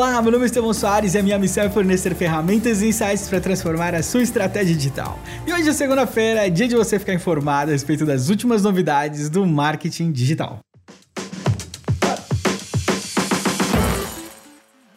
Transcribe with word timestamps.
Olá, 0.00 0.22
meu 0.22 0.32
nome 0.32 0.44
é 0.44 0.46
Estevão 0.46 0.72
Soares 0.72 1.12
e 1.12 1.18
a 1.18 1.22
minha 1.22 1.38
missão 1.38 1.62
é 1.62 1.68
fornecer 1.68 2.14
ferramentas 2.14 2.80
e 2.80 2.86
insights 2.88 3.28
para 3.28 3.38
transformar 3.38 3.94
a 3.94 4.02
sua 4.02 4.22
estratégia 4.22 4.74
digital. 4.74 5.18
E 5.46 5.52
hoje 5.52 5.68
é 5.68 5.74
segunda-feira, 5.74 6.46
é 6.46 6.48
dia 6.48 6.66
de 6.66 6.74
você 6.74 6.98
ficar 6.98 7.12
informado 7.12 7.70
a 7.70 7.74
respeito 7.74 8.06
das 8.06 8.30
últimas 8.30 8.62
novidades 8.62 9.28
do 9.28 9.44
marketing 9.44 10.10
digital. 10.10 10.60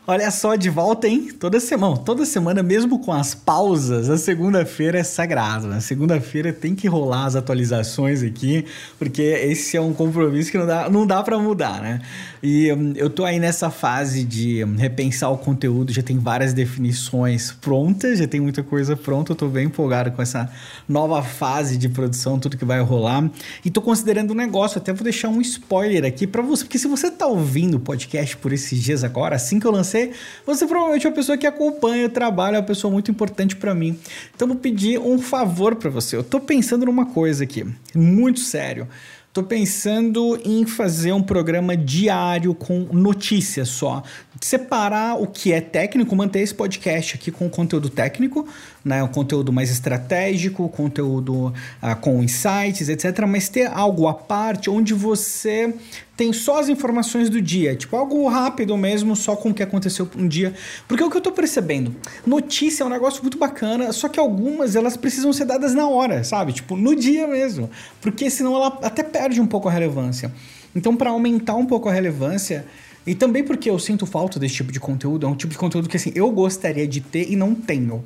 Olha 0.05 0.29
só, 0.31 0.55
de 0.55 0.69
volta, 0.69 1.07
hein? 1.07 1.29
Toda 1.39 1.61
semana, 1.61 1.97
toda 1.97 2.25
semana, 2.25 2.61
mesmo 2.61 2.99
com 2.99 3.13
as 3.13 3.33
pausas, 3.33 4.09
a 4.09 4.17
segunda-feira 4.17 4.99
é 4.99 5.03
sagrado. 5.03 5.65
Na 5.65 5.75
né? 5.75 5.79
segunda-feira 5.79 6.51
tem 6.51 6.75
que 6.75 6.89
rolar 6.89 7.25
as 7.25 7.37
atualizações 7.37 8.21
aqui, 8.21 8.65
porque 8.99 9.21
esse 9.21 9.77
é 9.77 9.81
um 9.81 9.93
compromisso 9.93 10.51
que 10.51 10.57
não 10.57 10.67
dá, 10.67 10.89
não 10.89 11.07
dá 11.07 11.23
para 11.23 11.39
mudar, 11.39 11.81
né? 11.81 12.01
E 12.45 12.73
hum, 12.73 12.91
eu 12.97 13.09
tô 13.09 13.23
aí 13.23 13.39
nessa 13.39 13.69
fase 13.69 14.25
de 14.25 14.65
hum, 14.65 14.75
repensar 14.75 15.31
o 15.31 15.37
conteúdo, 15.37 15.93
já 15.93 16.03
tem 16.03 16.19
várias 16.19 16.51
definições 16.51 17.53
prontas, 17.53 18.19
já 18.19 18.27
tem 18.27 18.41
muita 18.41 18.61
coisa 18.61 18.97
pronta, 18.97 19.31
eu 19.31 19.35
tô 19.37 19.47
bem 19.47 19.67
empolgado 19.67 20.11
com 20.11 20.21
essa 20.21 20.51
nova 20.85 21.23
fase 21.23 21.77
de 21.77 21.87
produção, 21.87 22.37
tudo 22.37 22.57
que 22.57 22.65
vai 22.65 22.81
rolar. 22.81 23.31
E 23.63 23.71
tô 23.71 23.81
considerando 23.81 24.31
um 24.31 24.35
negócio, 24.35 24.77
até 24.77 24.91
vou 24.91 25.05
deixar 25.05 25.29
um 25.29 25.39
spoiler 25.39 26.03
aqui 26.03 26.27
para 26.27 26.41
você, 26.41 26.65
porque 26.65 26.77
se 26.77 26.85
você 26.85 27.09
tá 27.09 27.25
ouvindo 27.25 27.75
o 27.75 27.79
podcast 27.79 28.35
por 28.35 28.51
esses 28.51 28.83
dias 28.83 29.05
agora, 29.05 29.37
assim 29.37 29.57
que 29.57 29.65
eu 29.65 29.71
lancei 29.71 30.11
você, 30.45 30.67
provavelmente 30.67 31.07
é 31.07 31.09
uma 31.09 31.15
pessoa 31.15 31.37
que 31.37 31.47
acompanha 31.47 32.07
o 32.07 32.09
trabalho, 32.09 32.57
é 32.57 32.59
uma 32.59 32.65
pessoa 32.65 32.91
muito 32.91 33.09
importante 33.09 33.55
para 33.55 33.73
mim. 33.73 33.97
Então 34.35 34.49
vou 34.49 34.57
pedir 34.57 34.99
um 34.99 35.17
favor 35.17 35.75
para 35.75 35.89
você. 35.89 36.17
Eu 36.17 36.23
tô 36.25 36.41
pensando 36.41 36.85
numa 36.85 37.05
coisa 37.05 37.45
aqui, 37.45 37.65
muito 37.95 38.41
sério. 38.41 38.85
Tô 39.33 39.41
pensando 39.41 40.39
em 40.45 40.63
fazer 40.63 41.11
um 41.11 41.23
programa 41.23 41.75
diário 41.75 42.53
com 42.53 42.87
notícias 42.91 43.67
só. 43.67 44.03
Separar 44.39 45.19
o 45.19 45.25
que 45.25 45.51
é 45.51 45.59
técnico, 45.59 46.15
manter 46.15 46.41
esse 46.41 46.53
podcast 46.53 47.15
aqui 47.15 47.31
com 47.31 47.49
conteúdo 47.49 47.89
técnico, 47.89 48.47
né? 48.83 49.01
Um 49.01 49.07
conteúdo 49.07 49.53
mais 49.53 49.71
estratégico, 49.71 50.67
conteúdo 50.69 51.47
uh, 51.47 51.95
com 52.01 52.21
insights, 52.21 52.89
etc. 52.89 53.25
Mas 53.27 53.47
ter 53.47 53.67
algo 53.67 54.07
à 54.07 54.13
parte 54.13 54.69
onde 54.69 54.93
você 54.93 55.73
tem 56.15 56.31
só 56.31 56.59
as 56.59 56.69
informações 56.69 57.29
do 57.29 57.41
dia, 57.41 57.75
tipo 57.75 57.95
algo 57.95 58.27
rápido 58.27 58.77
mesmo, 58.77 59.15
só 59.15 59.35
com 59.35 59.49
o 59.49 59.53
que 59.53 59.63
aconteceu 59.63 60.07
um 60.15 60.27
dia. 60.27 60.53
Porque 60.87 61.01
é 61.01 61.05
o 61.05 61.09
que 61.09 61.17
eu 61.17 61.21
tô 61.21 61.31
percebendo, 61.31 61.95
notícia 62.25 62.83
é 62.83 62.85
um 62.85 62.89
negócio 62.89 63.21
muito 63.21 63.37
bacana, 63.37 63.91
só 63.91 64.07
que 64.07 64.19
algumas 64.19 64.75
elas 64.75 64.95
precisam 64.95 65.33
ser 65.33 65.45
dadas 65.45 65.73
na 65.73 65.87
hora, 65.87 66.23
sabe? 66.23 66.53
Tipo, 66.53 66.75
no 66.75 66.95
dia 66.95 67.27
mesmo. 67.27 67.69
Porque 67.99 68.29
senão 68.29 68.55
ela 68.55 68.79
até 68.83 69.01
perde 69.01 69.41
um 69.41 69.47
pouco 69.47 69.67
a 69.67 69.71
relevância. 69.71 70.31
Então, 70.75 70.95
para 70.95 71.09
aumentar 71.09 71.55
um 71.55 71.65
pouco 71.65 71.87
a 71.87 71.93
relevância, 71.93 72.65
e 73.05 73.13
também 73.13 73.43
porque 73.43 73.69
eu 73.69 73.77
sinto 73.77 74.05
falta 74.05 74.39
desse 74.39 74.55
tipo 74.55 74.71
de 74.71 74.79
conteúdo, 74.79 75.25
é 75.25 75.29
um 75.29 75.35
tipo 75.35 75.51
de 75.51 75.57
conteúdo 75.57 75.89
que 75.89 75.97
assim, 75.97 76.11
eu 76.15 76.29
gostaria 76.31 76.87
de 76.87 77.01
ter 77.01 77.31
e 77.31 77.35
não 77.35 77.53
tenho 77.53 78.03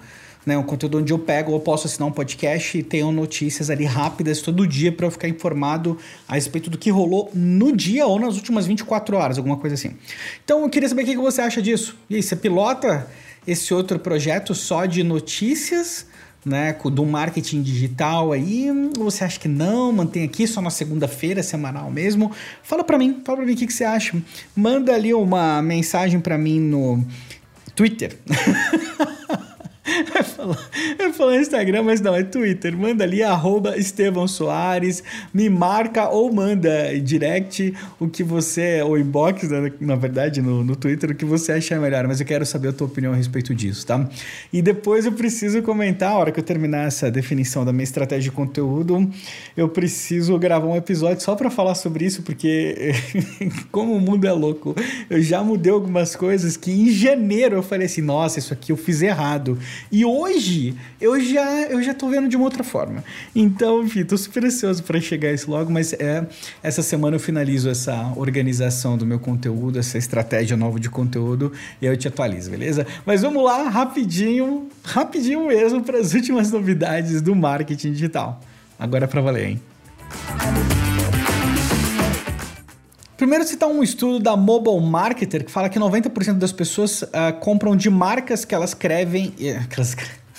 né? 0.48 0.58
Um 0.58 0.64
conteúdo 0.64 1.00
onde 1.00 1.12
eu 1.12 1.20
pego, 1.20 1.52
eu 1.52 1.60
posso 1.60 1.88
assinar 1.88 2.08
um 2.08 2.12
podcast 2.12 2.78
e 2.78 2.82
tenho 2.82 3.12
notícias 3.12 3.70
ali 3.70 3.84
rápidas 3.84 4.42
todo 4.42 4.66
dia 4.66 4.94
para 4.94 5.06
eu 5.06 5.12
ficar 5.12 5.28
informado 5.28 5.98
a 6.26 6.36
respeito 6.36 6.70
do 6.70 6.78
que 6.78 6.90
rolou 6.90 7.30
no 7.34 7.76
dia 7.76 8.08
ou 8.08 8.18
nas 8.18 8.38
últimas 8.38 8.66
24 8.66 9.18
horas, 9.18 9.38
alguma 9.38 9.58
coisa 9.58 9.74
assim. 9.74 9.92
Então 10.46 10.62
eu 10.62 10.70
queria 10.70 10.88
saber 10.88 11.04
o 11.04 11.06
que 11.06 11.18
você 11.18 11.42
acha 11.42 11.62
disso. 11.62 11.98
E 12.10 12.16
aí, 12.16 12.24
você 12.24 12.34
pilota 12.34 13.08
esse 13.46 13.74
outro 13.74 14.00
projeto 14.00 14.56
só 14.56 14.86
de 14.86 15.04
notícias? 15.04 16.08
Né, 16.46 16.74
do 16.94 17.06
marketing 17.06 17.62
digital 17.62 18.32
aí, 18.32 18.70
ou 18.98 19.12
você 19.12 19.26
acha 19.26 19.38
que 19.38 19.50
não, 19.50 19.92
mantém 19.92 20.24
aqui 20.24 20.48
só 20.48 20.62
na 20.62 20.70
segunda-feira, 20.70 21.44
semanal 21.44 21.92
mesmo? 21.92 22.32
Fala 22.64 22.86
para 22.86 22.98
mim, 22.98 23.22
fala 23.26 23.40
para 23.40 23.46
mim 23.46 23.52
o 23.52 23.56
que, 23.58 23.68
que 23.68 23.74
você 23.74 23.84
acha. 23.84 24.16
Manda 24.56 24.94
ali 24.94 25.14
uma 25.14 25.62
mensagem 25.62 26.22
para 26.22 26.38
mim 26.38 26.58
no 26.58 27.06
Twitter. 27.76 28.18
falar, 30.58 30.70
vai 30.98 31.14
falar 31.14 31.38
Instagram, 31.38 31.84
mas 31.84 32.02
não, 32.02 32.16
é 32.16 32.24
Twitter. 32.24 32.78
Manda 32.78 33.04
ali, 33.04 33.24
arroba 33.24 33.78
Estevão 33.78 34.28
Soares, 34.28 35.04
me 35.34 35.50
marca 35.50 36.10
ou 36.10 36.32
manda 36.32 36.98
direct 37.00 37.74
o 38.00 38.08
que 38.08 38.24
você, 38.24 38.82
ou 38.82 38.98
inbox, 38.98 39.50
né, 39.50 39.72
na 39.80 39.96
verdade, 39.96 40.42
no, 40.42 40.64
no 40.64 40.76
Twitter, 40.76 41.12
o 41.12 41.16
que 41.16 41.26
você 41.26 41.54
achar 41.54 41.80
melhor. 41.80 42.08
Mas 42.08 42.20
eu 42.20 42.26
quero 42.26 42.46
saber 42.46 42.70
a 42.70 42.74
tua 42.74 42.88
opinião 42.88 43.14
a 43.14 43.16
respeito 43.16 43.54
disso, 43.54 43.86
tá? 43.86 44.08
E 44.52 44.62
depois 44.62 45.06
eu 45.06 45.12
preciso 45.12 45.62
comentar, 45.62 46.12
a 46.12 46.18
hora 46.18 46.32
que 46.32 46.40
eu 46.40 46.44
terminar 46.44 46.88
essa 46.88 47.12
definição 47.12 47.66
da 47.66 47.74
minha 47.74 47.84
estratégia 47.84 48.30
de 48.30 48.32
conteúdo, 48.32 49.10
eu 49.56 49.70
preciso 49.70 50.38
gravar 50.38 50.68
um 50.68 50.76
episódio 50.76 51.24
só 51.24 51.36
para 51.36 51.50
falar 51.50 51.76
sobre 51.76 52.06
isso, 52.06 52.22
porque 52.22 52.94
como 53.72 53.94
o 53.94 54.00
mundo 54.00 54.26
é 54.26 54.32
louco, 54.32 54.76
eu 55.10 55.22
já 55.22 55.44
mudei 55.44 55.72
algumas 55.72 56.16
coisas 56.16 56.58
que 56.58 56.72
em 56.72 56.90
janeiro 56.90 57.56
eu 57.56 57.64
falei 57.64 57.86
assim, 57.86 58.02
nossa, 58.02 58.40
isso 58.40 58.54
aqui 58.54 58.72
eu 58.72 58.78
fiz 58.78 59.02
errado. 59.02 59.58
E 59.92 60.06
hoje 60.06 60.37
eu 61.00 61.20
já 61.20 61.64
eu 61.64 61.82
já 61.82 61.94
tô 61.94 62.10
vendo 62.10 62.28
de 62.28 62.36
uma 62.36 62.46
outra 62.46 62.64
forma. 62.64 63.04
Então, 63.36 63.84
enfim, 63.84 64.04
tô 64.04 64.18
super 64.18 64.46
ansioso 64.46 64.84
para 64.84 65.00
chegar 65.00 65.32
isso 65.32 65.50
logo, 65.50 65.72
mas 65.72 65.94
é 65.94 66.26
essa 66.62 66.82
semana 66.82 67.16
eu 67.16 67.20
finalizo 67.20 67.70
essa 67.70 68.14
organização 68.16 68.98
do 68.98 69.06
meu 69.06 69.20
conteúdo, 69.20 69.80
essa 69.80 69.98
estratégia 69.98 70.56
nova 70.58 70.80
de 70.80 70.90
conteúdo 70.90 71.52
e 71.82 71.88
aí 71.88 71.94
eu 71.94 71.98
te 71.98 72.08
atualizo, 72.08 72.52
beleza? 72.52 72.86
Mas 73.06 73.22
vamos 73.22 73.44
lá, 73.44 73.70
rapidinho, 73.70 74.68
rapidinho 74.84 75.48
mesmo 75.48 75.84
para 75.84 76.00
as 76.00 76.14
últimas 76.14 76.52
novidades 76.52 77.22
do 77.22 77.36
marketing 77.36 77.94
digital. 77.94 78.42
Agora 78.80 79.06
é 79.06 79.08
para 79.08 79.22
valer, 79.22 79.50
hein? 79.50 79.62
Primeiro 83.18 83.44
citar 83.46 83.68
um 83.68 83.82
estudo 83.82 84.20
da 84.20 84.38
Mobile 84.38 84.80
Marketer 84.80 85.44
que 85.44 85.52
fala 85.52 85.68
que 85.70 85.80
90% 85.80 86.34
das 86.34 86.52
pessoas 86.52 87.02
uh, 87.02 87.34
compram 87.40 87.76
de 87.76 87.90
marcas 87.90 88.46
que 88.46 88.54
elas 88.54 88.70
escrevem. 88.70 89.32
Que 89.32 89.76
elas, 89.76 89.96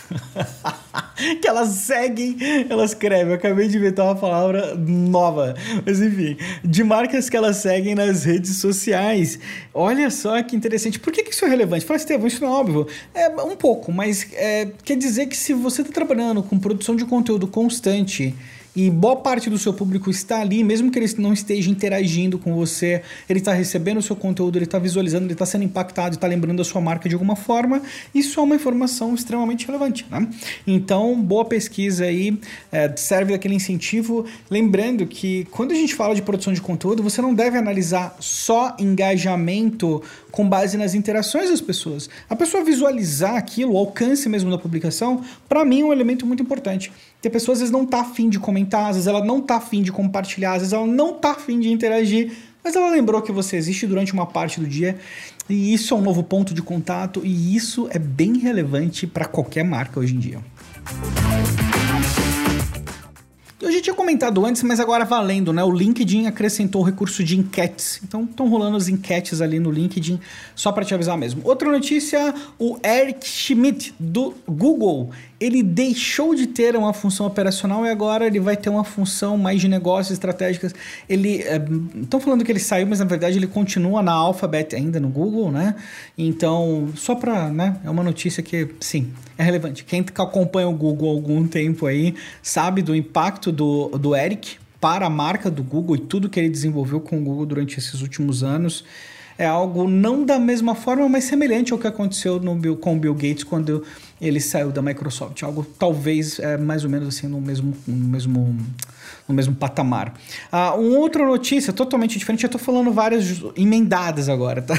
que 1.40 1.46
elas 1.46 1.68
seguem, 1.68 2.36
elas 2.68 2.90
escrevem. 2.90 3.28
Eu 3.28 3.34
acabei 3.34 3.68
de 3.68 3.76
inventar 3.76 4.06
uma 4.06 4.16
palavra 4.16 4.74
nova. 4.74 5.54
Mas 5.84 6.00
enfim, 6.00 6.36
de 6.64 6.84
marcas 6.84 7.28
que 7.28 7.36
elas 7.36 7.56
seguem 7.56 7.94
nas 7.94 8.24
redes 8.24 8.56
sociais. 8.56 9.38
Olha 9.72 10.10
só 10.10 10.42
que 10.42 10.56
interessante. 10.56 10.98
Por 10.98 11.12
que, 11.12 11.22
que 11.22 11.32
isso 11.32 11.44
é 11.44 11.48
relevante? 11.48 11.84
Fala, 11.84 11.98
Estevão, 11.98 12.26
isso 12.26 12.42
não 12.42 12.48
é 12.48 12.52
óbvio. 12.52 12.86
É 13.14 13.28
um 13.28 13.56
pouco, 13.56 13.92
mas 13.92 14.26
é, 14.32 14.68
quer 14.84 14.96
dizer 14.96 15.26
que 15.26 15.36
se 15.36 15.52
você 15.52 15.82
está 15.82 15.92
trabalhando 15.92 16.42
com 16.42 16.58
produção 16.58 16.96
de 16.96 17.04
conteúdo 17.04 17.46
constante 17.46 18.34
e 18.74 18.90
boa 18.90 19.16
parte 19.16 19.50
do 19.50 19.58
seu 19.58 19.72
público 19.72 20.10
está 20.10 20.40
ali, 20.40 20.62
mesmo 20.62 20.90
que 20.90 20.98
ele 20.98 21.12
não 21.18 21.32
esteja 21.32 21.70
interagindo 21.70 22.38
com 22.38 22.54
você, 22.54 23.02
ele 23.28 23.38
está 23.38 23.52
recebendo 23.52 23.98
o 23.98 24.02
seu 24.02 24.14
conteúdo, 24.14 24.56
ele 24.56 24.64
está 24.64 24.78
visualizando, 24.78 25.24
ele 25.24 25.32
está 25.32 25.46
sendo 25.46 25.64
impactado, 25.64 26.14
está 26.14 26.26
lembrando 26.26 26.58
da 26.58 26.64
sua 26.64 26.80
marca 26.80 27.08
de 27.08 27.14
alguma 27.14 27.34
forma, 27.34 27.82
isso 28.14 28.38
é 28.38 28.42
uma 28.42 28.54
informação 28.54 29.14
extremamente 29.14 29.66
relevante. 29.66 30.06
Né? 30.10 30.28
Então, 30.66 31.20
boa 31.20 31.44
pesquisa 31.44 32.04
aí, 32.04 32.38
é, 32.70 32.94
serve 32.96 33.32
daquele 33.32 33.54
incentivo. 33.54 34.24
Lembrando 34.50 35.06
que 35.06 35.46
quando 35.50 35.72
a 35.72 35.74
gente 35.74 35.94
fala 35.94 36.14
de 36.14 36.22
produção 36.22 36.52
de 36.52 36.60
conteúdo, 36.60 37.02
você 37.02 37.20
não 37.20 37.34
deve 37.34 37.58
analisar 37.58 38.16
só 38.20 38.76
engajamento 38.78 40.02
com 40.30 40.48
base 40.48 40.76
nas 40.76 40.94
interações 40.94 41.50
das 41.50 41.60
pessoas. 41.60 42.08
A 42.28 42.36
pessoa 42.36 42.62
visualizar 42.62 43.36
aquilo, 43.36 43.72
o 43.72 43.78
alcance 43.78 44.28
mesmo 44.28 44.50
da 44.50 44.58
publicação, 44.58 45.24
para 45.48 45.64
mim 45.64 45.80
é 45.80 45.84
um 45.84 45.92
elemento 45.92 46.26
muito 46.26 46.42
importante. 46.42 46.92
Porque 47.18 47.26
a 47.26 47.30
pessoa 47.32 47.52
às 47.52 47.58
vezes 47.58 47.72
não 47.72 47.84
tá 47.84 48.00
afim 48.00 48.28
de 48.28 48.38
comentar, 48.38 48.90
às 48.90 48.94
vezes 48.94 49.08
ela 49.08 49.24
não 49.24 49.40
tá 49.40 49.56
afim 49.56 49.82
de 49.82 49.90
compartilhar, 49.90 50.52
às 50.52 50.58
vezes 50.58 50.72
ela 50.72 50.86
não 50.86 51.14
tá 51.14 51.32
afim 51.32 51.58
de 51.58 51.68
interagir, 51.68 52.32
mas 52.62 52.76
ela 52.76 52.88
lembrou 52.90 53.20
que 53.20 53.32
você 53.32 53.56
existe 53.56 53.88
durante 53.88 54.12
uma 54.12 54.24
parte 54.24 54.60
do 54.60 54.66
dia 54.68 54.96
e 55.50 55.74
isso 55.74 55.94
é 55.94 55.96
um 55.96 56.00
novo 56.00 56.22
ponto 56.22 56.54
de 56.54 56.62
contato 56.62 57.20
e 57.24 57.56
isso 57.56 57.88
é 57.90 57.98
bem 57.98 58.38
relevante 58.38 59.04
para 59.04 59.24
qualquer 59.24 59.64
marca 59.64 59.98
hoje 59.98 60.14
em 60.14 60.18
dia. 60.20 60.38
Eu 63.60 63.72
já 63.72 63.80
tinha 63.82 63.94
comentado 63.94 64.46
antes, 64.46 64.62
mas 64.62 64.78
agora 64.78 65.04
valendo, 65.04 65.52
né? 65.52 65.64
O 65.64 65.72
LinkedIn 65.72 66.26
acrescentou 66.26 66.80
o 66.80 66.84
recurso 66.84 67.24
de 67.24 67.36
enquetes. 67.36 68.00
Então 68.04 68.22
estão 68.22 68.48
rolando 68.48 68.76
as 68.76 68.86
enquetes 68.86 69.40
ali 69.40 69.58
no 69.58 69.72
LinkedIn, 69.72 70.20
só 70.54 70.70
para 70.70 70.84
te 70.84 70.94
avisar 70.94 71.18
mesmo. 71.18 71.40
Outra 71.42 71.68
notícia, 71.68 72.32
o 72.56 72.78
Eric 72.84 73.26
Schmidt 73.26 73.92
do 73.98 74.32
Google, 74.46 75.10
ele 75.40 75.62
deixou 75.62 76.34
de 76.34 76.48
ter 76.48 76.74
uma 76.74 76.92
função 76.92 77.26
operacional 77.26 77.86
e 77.86 77.90
agora 77.90 78.26
ele 78.26 78.40
vai 78.40 78.56
ter 78.56 78.70
uma 78.70 78.82
função 78.82 79.38
mais 79.38 79.60
de 79.60 79.68
negócios 79.68 80.12
estratégicas. 80.12 80.74
Ele 81.08 81.44
estão 82.02 82.18
é, 82.18 82.22
falando 82.22 82.44
que 82.44 82.50
ele 82.50 82.58
saiu, 82.58 82.86
mas 82.86 82.98
na 82.98 83.04
verdade 83.04 83.38
ele 83.38 83.46
continua 83.46 84.02
na 84.02 84.12
Alphabet 84.12 84.74
ainda 84.74 84.98
no 84.98 85.08
Google, 85.08 85.52
né? 85.52 85.76
Então, 86.16 86.88
só 86.96 87.14
para, 87.14 87.50
né, 87.50 87.76
é 87.84 87.90
uma 87.90 88.02
notícia 88.02 88.42
que 88.42 88.68
sim, 88.80 89.12
é 89.36 89.44
relevante. 89.44 89.84
Quem 89.84 90.04
acompanha 90.16 90.68
o 90.68 90.72
Google 90.72 91.08
há 91.08 91.12
algum 91.12 91.46
tempo 91.46 91.86
aí 91.86 92.14
sabe 92.42 92.82
do 92.82 92.94
impacto 92.94 93.52
do, 93.52 93.90
do 93.90 94.16
Eric 94.16 94.56
para 94.80 95.06
a 95.06 95.10
marca 95.10 95.48
do 95.48 95.62
Google 95.62 95.96
e 95.96 96.00
tudo 96.00 96.28
que 96.28 96.40
ele 96.40 96.48
desenvolveu 96.48 97.00
com 97.00 97.18
o 97.18 97.22
Google 97.22 97.46
durante 97.46 97.78
esses 97.78 98.00
últimos 98.00 98.42
anos. 98.42 98.84
é 99.36 99.46
algo 99.46 99.88
não 99.88 100.24
da 100.24 100.36
mesma 100.36 100.74
forma, 100.74 101.08
mas 101.08 101.24
semelhante 101.24 101.72
ao 101.72 101.78
que 101.78 101.86
aconteceu 101.86 102.40
no 102.40 102.76
com 102.76 102.96
o 102.96 102.98
Bill 102.98 103.14
Gates 103.14 103.44
quando 103.44 103.84
ele 104.20 104.40
saiu 104.40 104.70
da 104.70 104.82
Microsoft. 104.82 105.42
Algo 105.42 105.64
talvez 105.78 106.38
é, 106.38 106.56
mais 106.56 106.84
ou 106.84 106.90
menos 106.90 107.08
assim 107.08 107.26
no 107.26 107.40
mesmo, 107.40 107.76
no 107.86 108.08
mesmo, 108.08 108.56
no 109.28 109.34
mesmo 109.34 109.54
patamar. 109.54 110.14
Ah, 110.50 110.74
uma 110.74 110.98
outra 110.98 111.26
notícia 111.26 111.72
totalmente 111.72 112.18
diferente, 112.18 112.44
eu 112.44 112.50
tô 112.50 112.58
falando 112.58 112.92
várias 112.92 113.42
emendadas 113.56 114.28
agora, 114.28 114.62
tá? 114.62 114.74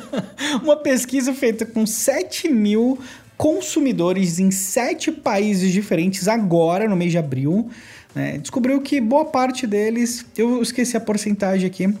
uma 0.62 0.76
pesquisa 0.76 1.32
feita 1.32 1.64
com 1.64 1.86
7 1.86 2.48
mil 2.48 2.98
consumidores 3.42 4.38
em 4.38 4.52
sete 4.52 5.10
países 5.10 5.72
diferentes 5.72 6.28
agora, 6.28 6.88
no 6.88 6.94
mês 6.94 7.10
de 7.10 7.18
abril. 7.18 7.68
Né? 8.14 8.38
Descobriu 8.38 8.80
que 8.80 9.00
boa 9.00 9.24
parte 9.24 9.66
deles. 9.66 10.24
Eu 10.36 10.60
esqueci 10.62 10.96
a 10.96 11.00
porcentagem 11.00 11.66
aqui. 11.66 11.92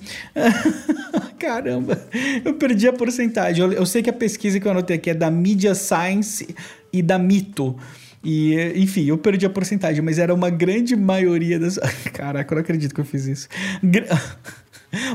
Caramba, 1.38 2.00
eu 2.44 2.54
perdi 2.54 2.86
a 2.86 2.92
porcentagem. 2.92 3.64
Eu, 3.64 3.72
eu, 3.72 3.86
sei 3.86 4.02
que 4.02 4.10
a 4.10 4.12
pesquisa 4.12 4.60
que 4.60 4.66
eu 4.66 4.70
anotei 4.70 4.96
aqui 4.96 5.10
é 5.10 5.14
da 5.14 5.30
Media 5.30 5.74
Science 5.74 6.54
e 6.92 7.02
da 7.02 7.18
Mito. 7.18 7.76
E, 8.24 8.54
enfim, 8.76 9.06
eu 9.06 9.18
perdi 9.18 9.44
a 9.46 9.50
porcentagem, 9.50 10.00
mas 10.00 10.18
era 10.18 10.32
uma 10.32 10.50
grande 10.50 10.94
maioria 10.94 11.58
das. 11.58 11.78
Caraca, 12.12 12.52
eu 12.52 12.56
não 12.56 12.62
acredito 12.62 12.94
que 12.94 13.00
eu 13.00 13.04
fiz 13.04 13.26
isso. 13.26 13.48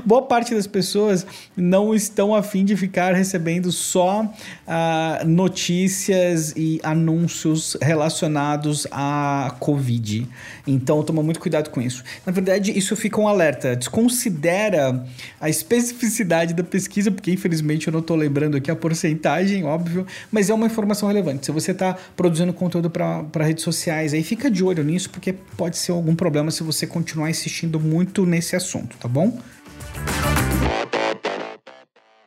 Boa 0.04 0.24
parte 0.24 0.56
das 0.56 0.66
pessoas 0.66 1.26
não 1.56 1.94
estão 1.94 2.34
afim 2.34 2.66
de 2.66 2.76
ficar 2.76 3.14
recebendo 3.14 3.72
só 3.72 4.24
uh, 4.24 5.28
notícias 5.28 6.54
e 6.58 6.80
anúncios 6.82 7.78
relacionados 7.80 8.88
à 8.92 9.56
Covid. 9.60 10.28
Então, 10.66 11.04
toma 11.04 11.22
muito 11.22 11.40
cuidado 11.40 11.70
com 11.70 11.80
isso. 11.80 12.04
Na 12.26 12.32
verdade, 12.32 12.78
isso 12.78 12.96
fica 12.96 13.22
um 13.22 13.28
alerta. 13.28 13.76
Desconsidera 13.76 15.06
a 15.40 15.48
especificidade 15.48 16.56
da 16.56 16.64
pesquisa, 16.64 17.12
porque 17.12 17.32
infelizmente 17.32 17.88
eu 17.88 17.94
não 17.94 18.00
estou 18.00 18.18
lembrando 18.18 18.58
aqui 18.58 18.72
a 18.72 18.76
porcentagem, 18.76 19.64
óbvio, 19.64 20.08
mas 20.32 20.50
é 20.50 20.54
uma 20.54 20.66
informação 20.66 21.08
relevante. 21.08 21.46
Se 21.46 21.52
você 21.52 21.72
está 21.72 21.96
produzindo 22.16 22.52
conteúdo 22.52 22.90
para 22.90 23.44
redes 23.46 23.64
sociais, 23.64 24.14
aí 24.14 24.24
fica 24.24 24.50
de 24.50 24.64
olho 24.64 24.84
nisso, 24.84 25.10
porque 25.12 25.34
pode 25.34 25.78
ser 25.78 25.92
algum 25.92 26.16
problema 26.16 26.50
se 26.50 26.64
você 26.64 26.88
continuar 26.88 27.30
insistindo 27.30 27.80
muito 27.80 28.26
nesse 28.26 28.56
assunto, 28.56 28.98
tá 28.98 29.08
bom? 29.08 29.40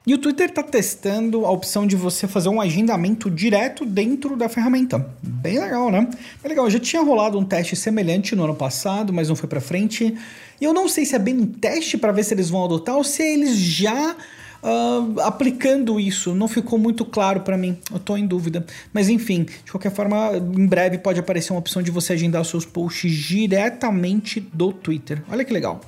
E 0.06 0.14
o 0.14 0.18
Twitter 0.18 0.48
está 0.48 0.62
testando 0.62 1.44
a 1.44 1.50
opção 1.50 1.86
de 1.86 1.94
você 1.94 2.26
fazer 2.26 2.48
um 2.48 2.58
agendamento 2.58 3.30
direto 3.30 3.84
dentro 3.84 4.34
da 4.34 4.48
ferramenta. 4.48 5.06
Bem 5.22 5.60
legal, 5.60 5.90
né? 5.90 6.08
Bem 6.42 6.48
legal. 6.48 6.70
Já 6.70 6.80
tinha 6.80 7.02
rolado 7.02 7.38
um 7.38 7.44
teste 7.44 7.76
semelhante 7.76 8.34
no 8.34 8.44
ano 8.44 8.54
passado, 8.54 9.12
mas 9.12 9.28
não 9.28 9.36
foi 9.36 9.46
para 9.46 9.60
frente. 9.60 10.16
E 10.58 10.64
eu 10.64 10.72
não 10.72 10.88
sei 10.88 11.04
se 11.04 11.14
é 11.14 11.18
bem 11.18 11.36
um 11.36 11.46
teste 11.46 11.98
para 11.98 12.12
ver 12.12 12.24
se 12.24 12.32
eles 12.32 12.48
vão 12.48 12.64
adotar 12.64 12.96
ou 12.96 13.04
se 13.04 13.22
eles 13.22 13.58
já 13.58 14.16
uh, 14.62 15.20
aplicando 15.20 15.98
isso. 15.98 16.34
Não 16.34 16.48
ficou 16.48 16.78
muito 16.78 17.04
claro 17.04 17.40
para 17.40 17.56
mim. 17.56 17.78
Eu 17.92 17.98
tô 17.98 18.16
em 18.16 18.26
dúvida. 18.26 18.64
Mas 18.92 19.08
enfim, 19.08 19.44
de 19.44 19.70
qualquer 19.70 19.92
forma, 19.92 20.32
em 20.36 20.66
breve 20.66 20.98
pode 20.98 21.20
aparecer 21.20 21.52
uma 21.52 21.58
opção 21.58 21.82
de 21.82 21.90
você 21.90 22.12
agendar 22.12 22.42
os 22.42 22.48
seus 22.48 22.64
posts 22.64 23.12
diretamente 23.12 24.40
do 24.40 24.72
Twitter. 24.72 25.22
Olha 25.30 25.44
que 25.44 25.52
legal. 25.52 25.80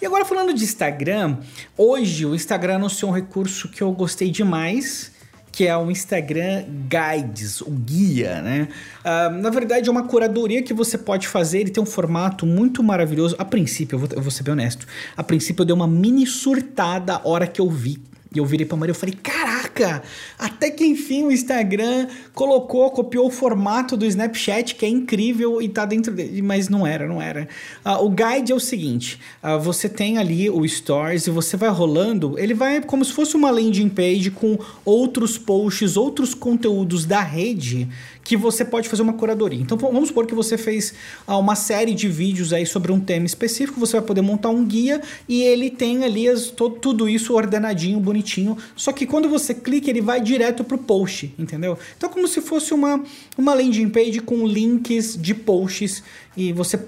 E 0.00 0.06
agora 0.06 0.24
falando 0.24 0.52
de 0.52 0.64
Instagram, 0.64 1.38
hoje 1.76 2.26
o 2.26 2.34
Instagram 2.34 2.76
anunciou 2.76 3.10
um 3.10 3.14
recurso 3.14 3.68
que 3.68 3.82
eu 3.82 3.92
gostei 3.92 4.30
demais 4.30 5.14
que 5.52 5.66
é 5.66 5.74
o 5.74 5.90
Instagram 5.90 6.66
Guides, 6.86 7.62
o 7.62 7.70
guia, 7.70 8.42
né? 8.42 8.68
Uh, 9.00 9.40
na 9.40 9.48
verdade, 9.48 9.88
é 9.88 9.90
uma 9.90 10.02
curadoria 10.02 10.62
que 10.62 10.74
você 10.74 10.98
pode 10.98 11.26
fazer, 11.26 11.60
ele 11.60 11.70
tem 11.70 11.82
um 11.82 11.86
formato 11.86 12.44
muito 12.44 12.82
maravilhoso. 12.82 13.34
A 13.38 13.44
princípio, 13.44 13.96
eu 13.96 14.00
vou, 14.00 14.08
eu 14.12 14.20
vou 14.20 14.30
ser 14.30 14.42
bem 14.42 14.52
honesto, 14.52 14.86
a 15.16 15.24
princípio 15.24 15.62
eu 15.62 15.66
dei 15.66 15.74
uma 15.74 15.86
mini 15.86 16.26
surtada 16.26 17.14
a 17.14 17.26
hora 17.26 17.46
que 17.46 17.58
eu 17.58 17.70
vi 17.70 17.98
e 18.34 18.38
eu 18.38 18.44
virei 18.44 18.66
pra 18.66 18.76
Maria 18.76 18.92
e 18.92 18.94
falei: 18.94 19.14
Caraca, 19.22 20.02
até 20.38 20.70
que 20.70 20.84
enfim 20.84 21.24
o 21.24 21.32
Instagram 21.32 22.08
colocou, 22.34 22.90
copiou 22.90 23.26
o 23.26 23.30
formato 23.30 23.96
do 23.96 24.04
Snapchat, 24.04 24.74
que 24.74 24.84
é 24.84 24.88
incrível 24.88 25.62
e 25.62 25.68
tá 25.68 25.84
dentro 25.84 26.12
dele. 26.12 26.42
Mas 26.42 26.68
não 26.68 26.86
era, 26.86 27.06
não 27.06 27.20
era. 27.22 27.48
Uh, 27.84 28.04
o 28.04 28.10
guide 28.10 28.52
é 28.52 28.54
o 28.54 28.60
seguinte: 28.60 29.20
uh, 29.42 29.58
você 29.60 29.88
tem 29.88 30.18
ali 30.18 30.50
o 30.50 30.66
Stories 30.66 31.26
e 31.26 31.30
você 31.30 31.56
vai 31.56 31.70
rolando, 31.70 32.38
ele 32.38 32.54
vai 32.54 32.80
como 32.80 33.04
se 33.04 33.12
fosse 33.12 33.36
uma 33.36 33.50
landing 33.50 33.88
page 33.88 34.30
com 34.30 34.58
outros 34.84 35.38
posts, 35.38 35.96
outros 35.96 36.34
conteúdos 36.34 37.04
da 37.06 37.20
rede 37.20 37.88
que 38.26 38.36
você 38.36 38.64
pode 38.64 38.88
fazer 38.88 39.02
uma 39.02 39.12
curadoria. 39.12 39.60
Então 39.60 39.78
vamos 39.78 40.08
supor 40.08 40.26
que 40.26 40.34
você 40.34 40.58
fez 40.58 40.92
ah, 41.24 41.38
uma 41.38 41.54
série 41.54 41.94
de 41.94 42.08
vídeos 42.08 42.52
aí 42.52 42.66
sobre 42.66 42.90
um 42.90 42.98
tema 42.98 43.24
específico, 43.24 43.78
você 43.78 43.98
vai 43.98 44.04
poder 44.04 44.20
montar 44.20 44.48
um 44.48 44.64
guia 44.64 45.00
e 45.28 45.44
ele 45.44 45.70
tem 45.70 46.04
ali 46.04 46.28
as, 46.28 46.48
todo, 46.48 46.74
tudo 46.74 47.08
isso 47.08 47.34
ordenadinho, 47.34 48.00
bonitinho. 48.00 48.58
Só 48.74 48.90
que 48.90 49.06
quando 49.06 49.28
você 49.28 49.54
clica, 49.54 49.88
ele 49.88 50.00
vai 50.00 50.20
direto 50.20 50.64
pro 50.64 50.76
post, 50.76 51.32
entendeu? 51.38 51.78
Então 51.96 52.08
como 52.08 52.26
se 52.26 52.40
fosse 52.40 52.74
uma, 52.74 53.00
uma 53.38 53.54
landing 53.54 53.90
page 53.90 54.18
com 54.18 54.44
links 54.44 55.16
de 55.16 55.32
posts 55.32 56.02
e 56.36 56.52
você 56.52 56.78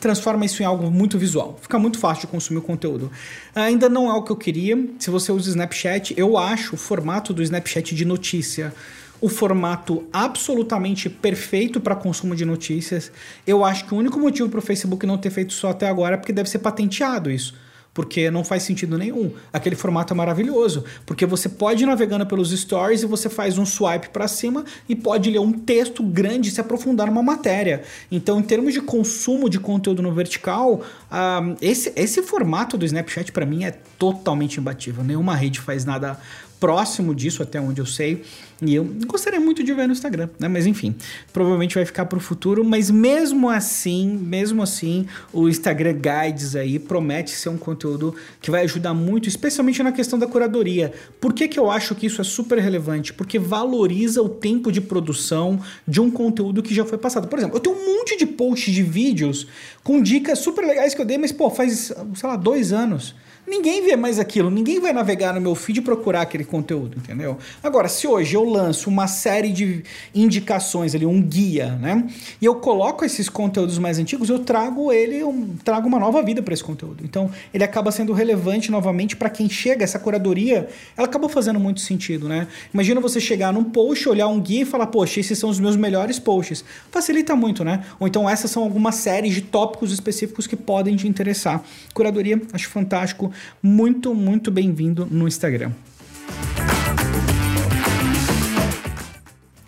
transforma 0.00 0.46
isso 0.46 0.62
em 0.62 0.66
algo 0.66 0.90
muito 0.90 1.18
visual. 1.18 1.58
Fica 1.60 1.78
muito 1.78 1.98
fácil 1.98 2.22
de 2.22 2.28
consumir 2.28 2.60
o 2.60 2.62
conteúdo. 2.62 3.10
Ainda 3.54 3.90
não 3.90 4.08
é 4.08 4.14
o 4.14 4.22
que 4.22 4.32
eu 4.32 4.36
queria. 4.36 4.82
Se 4.98 5.10
você 5.10 5.30
usa 5.30 5.46
o 5.46 5.50
Snapchat, 5.50 6.14
eu 6.16 6.38
acho 6.38 6.74
o 6.74 6.78
formato 6.78 7.34
do 7.34 7.42
Snapchat 7.42 7.94
de 7.94 8.04
notícia 8.06 8.74
o 9.24 9.28
formato 9.30 10.04
absolutamente 10.12 11.08
perfeito 11.08 11.80
para 11.80 11.96
consumo 11.96 12.36
de 12.36 12.44
notícias. 12.44 13.10
Eu 13.46 13.64
acho 13.64 13.86
que 13.86 13.94
o 13.94 13.96
único 13.96 14.20
motivo 14.20 14.50
para 14.50 14.58
o 14.58 14.62
Facebook 14.62 15.06
não 15.06 15.16
ter 15.16 15.30
feito 15.30 15.54
só 15.54 15.70
até 15.70 15.88
agora 15.88 16.16
é 16.16 16.18
porque 16.18 16.30
deve 16.30 16.50
ser 16.50 16.58
patenteado 16.58 17.30
isso. 17.30 17.54
Porque 17.94 18.30
não 18.30 18.44
faz 18.44 18.64
sentido 18.64 18.98
nenhum. 18.98 19.32
Aquele 19.50 19.76
formato 19.76 20.12
é 20.12 20.16
maravilhoso. 20.16 20.84
Porque 21.06 21.24
você 21.24 21.48
pode 21.48 21.84
ir 21.84 21.86
navegando 21.86 22.26
pelos 22.26 22.50
stories 22.50 23.02
e 23.02 23.06
você 23.06 23.30
faz 23.30 23.56
um 23.56 23.64
swipe 23.64 24.10
para 24.10 24.28
cima 24.28 24.62
e 24.86 24.94
pode 24.94 25.30
ler 25.30 25.38
um 25.38 25.52
texto 25.52 26.02
grande 26.02 26.50
e 26.50 26.52
se 26.52 26.60
aprofundar 26.60 27.06
numa 27.06 27.22
matéria. 27.22 27.82
Então, 28.12 28.38
em 28.38 28.42
termos 28.42 28.74
de 28.74 28.82
consumo 28.82 29.48
de 29.48 29.58
conteúdo 29.58 30.02
no 30.02 30.12
vertical, 30.12 30.82
uh, 31.10 31.56
esse, 31.62 31.94
esse 31.96 32.20
formato 32.22 32.76
do 32.76 32.84
Snapchat 32.84 33.32
para 33.32 33.46
mim 33.46 33.64
é 33.64 33.70
totalmente 33.98 34.60
imbatível. 34.60 35.02
Nenhuma 35.02 35.34
rede 35.34 35.60
faz 35.60 35.86
nada 35.86 36.20
próximo 36.64 37.14
disso, 37.14 37.42
até 37.42 37.60
onde 37.60 37.78
eu 37.78 37.84
sei. 37.84 38.22
E 38.62 38.74
eu 38.74 38.84
gostaria 39.06 39.38
muito 39.38 39.62
de 39.62 39.74
ver 39.74 39.86
no 39.86 39.92
Instagram, 39.92 40.30
né? 40.40 40.48
Mas 40.48 40.64
enfim, 40.66 40.94
provavelmente 41.30 41.74
vai 41.74 41.84
ficar 41.84 42.06
para 42.06 42.16
o 42.16 42.20
futuro. 42.20 42.64
Mas 42.64 42.90
mesmo 42.90 43.50
assim, 43.50 44.16
mesmo 44.16 44.62
assim, 44.62 45.06
o 45.30 45.46
Instagram 45.46 45.92
Guides 45.92 46.56
aí 46.56 46.78
promete 46.78 47.32
ser 47.32 47.50
um 47.50 47.58
conteúdo 47.58 48.14
que 48.40 48.50
vai 48.50 48.62
ajudar 48.62 48.94
muito, 48.94 49.28
especialmente 49.28 49.82
na 49.82 49.92
questão 49.92 50.18
da 50.18 50.26
curadoria. 50.26 50.90
Por 51.20 51.34
que, 51.34 51.48
que 51.48 51.60
eu 51.60 51.70
acho 51.70 51.94
que 51.94 52.06
isso 52.06 52.22
é 52.22 52.24
super 52.24 52.58
relevante? 52.58 53.12
Porque 53.12 53.38
valoriza 53.38 54.22
o 54.22 54.28
tempo 54.30 54.72
de 54.72 54.80
produção 54.80 55.60
de 55.86 56.00
um 56.00 56.10
conteúdo 56.10 56.62
que 56.62 56.74
já 56.74 56.86
foi 56.86 56.96
passado. 56.96 57.28
Por 57.28 57.38
exemplo, 57.38 57.58
eu 57.58 57.60
tenho 57.60 57.76
um 57.76 57.98
monte 57.98 58.16
de 58.16 58.24
posts 58.24 58.72
de 58.72 58.82
vídeos 58.82 59.46
com 59.82 60.00
dicas 60.00 60.38
super 60.38 60.64
legais 60.64 60.94
que 60.94 61.02
eu 61.02 61.04
dei, 61.04 61.18
mas 61.18 61.30
pô, 61.30 61.50
faz, 61.50 61.92
sei 62.14 62.26
lá, 62.26 62.36
dois 62.36 62.72
anos. 62.72 63.14
Ninguém 63.46 63.84
vê 63.84 63.94
mais 63.94 64.18
aquilo, 64.18 64.50
ninguém 64.50 64.80
vai 64.80 64.92
navegar 64.92 65.34
no 65.34 65.40
meu 65.40 65.54
feed 65.54 65.78
e 65.78 65.82
procurar 65.82 66.22
aquele 66.22 66.44
conteúdo, 66.44 66.96
entendeu? 66.96 67.36
Agora, 67.62 67.88
se 67.88 68.06
hoje 68.06 68.34
eu 68.34 68.42
lanço 68.42 68.88
uma 68.88 69.06
série 69.06 69.52
de 69.52 69.84
indicações 70.14 70.94
ali, 70.94 71.04
um 71.04 71.20
guia, 71.20 71.72
né? 71.76 72.06
E 72.40 72.44
eu 72.46 72.54
coloco 72.54 73.04
esses 73.04 73.28
conteúdos 73.28 73.78
mais 73.78 73.98
antigos, 73.98 74.30
eu 74.30 74.38
trago 74.38 74.90
ele, 74.90 75.18
eu 75.18 75.50
trago 75.62 75.86
uma 75.86 75.98
nova 75.98 76.22
vida 76.22 76.42
para 76.42 76.54
esse 76.54 76.64
conteúdo. 76.64 77.04
Então, 77.04 77.30
ele 77.52 77.62
acaba 77.62 77.92
sendo 77.92 78.14
relevante 78.14 78.70
novamente 78.70 79.14
para 79.14 79.28
quem 79.28 79.48
chega, 79.48 79.84
essa 79.84 79.98
curadoria, 79.98 80.66
ela 80.96 81.06
acaba 81.06 81.28
fazendo 81.28 81.60
muito 81.60 81.80
sentido, 81.80 82.26
né? 82.26 82.48
Imagina 82.72 82.98
você 82.98 83.20
chegar 83.20 83.52
num 83.52 83.64
post, 83.64 84.08
olhar 84.08 84.26
um 84.26 84.40
guia 84.40 84.62
e 84.62 84.64
falar, 84.64 84.86
poxa, 84.86 85.20
esses 85.20 85.38
são 85.38 85.50
os 85.50 85.60
meus 85.60 85.76
melhores 85.76 86.18
posts. 86.18 86.64
Facilita 86.90 87.36
muito, 87.36 87.62
né? 87.62 87.84
Ou 88.00 88.08
então 88.08 88.28
essas 88.28 88.50
são 88.50 88.62
algumas 88.62 88.94
séries 88.94 89.34
de 89.34 89.42
tópicos 89.42 89.92
específicos 89.92 90.46
que 90.46 90.56
podem 90.56 90.96
te 90.96 91.06
interessar. 91.06 91.62
Curadoria, 91.92 92.40
acho 92.54 92.70
fantástico 92.70 93.33
muito, 93.62 94.14
muito 94.14 94.50
bem-vindo 94.50 95.06
no 95.10 95.26
Instagram. 95.26 95.72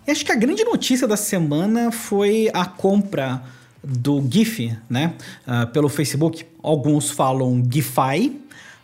Acho 0.07 0.25
que 0.25 0.31
a 0.31 0.35
grande 0.35 0.63
notícia 0.63 1.07
da 1.07 1.17
semana 1.17 1.91
foi 1.91 2.49
a 2.53 2.65
compra 2.65 3.43
do 3.83 4.25
GIF, 4.29 4.73
né? 4.89 5.13
Uh, 5.45 5.67
pelo 5.67 5.89
Facebook. 5.89 6.45
Alguns 6.63 7.11
falam 7.11 7.63
GIFI, 7.69 8.39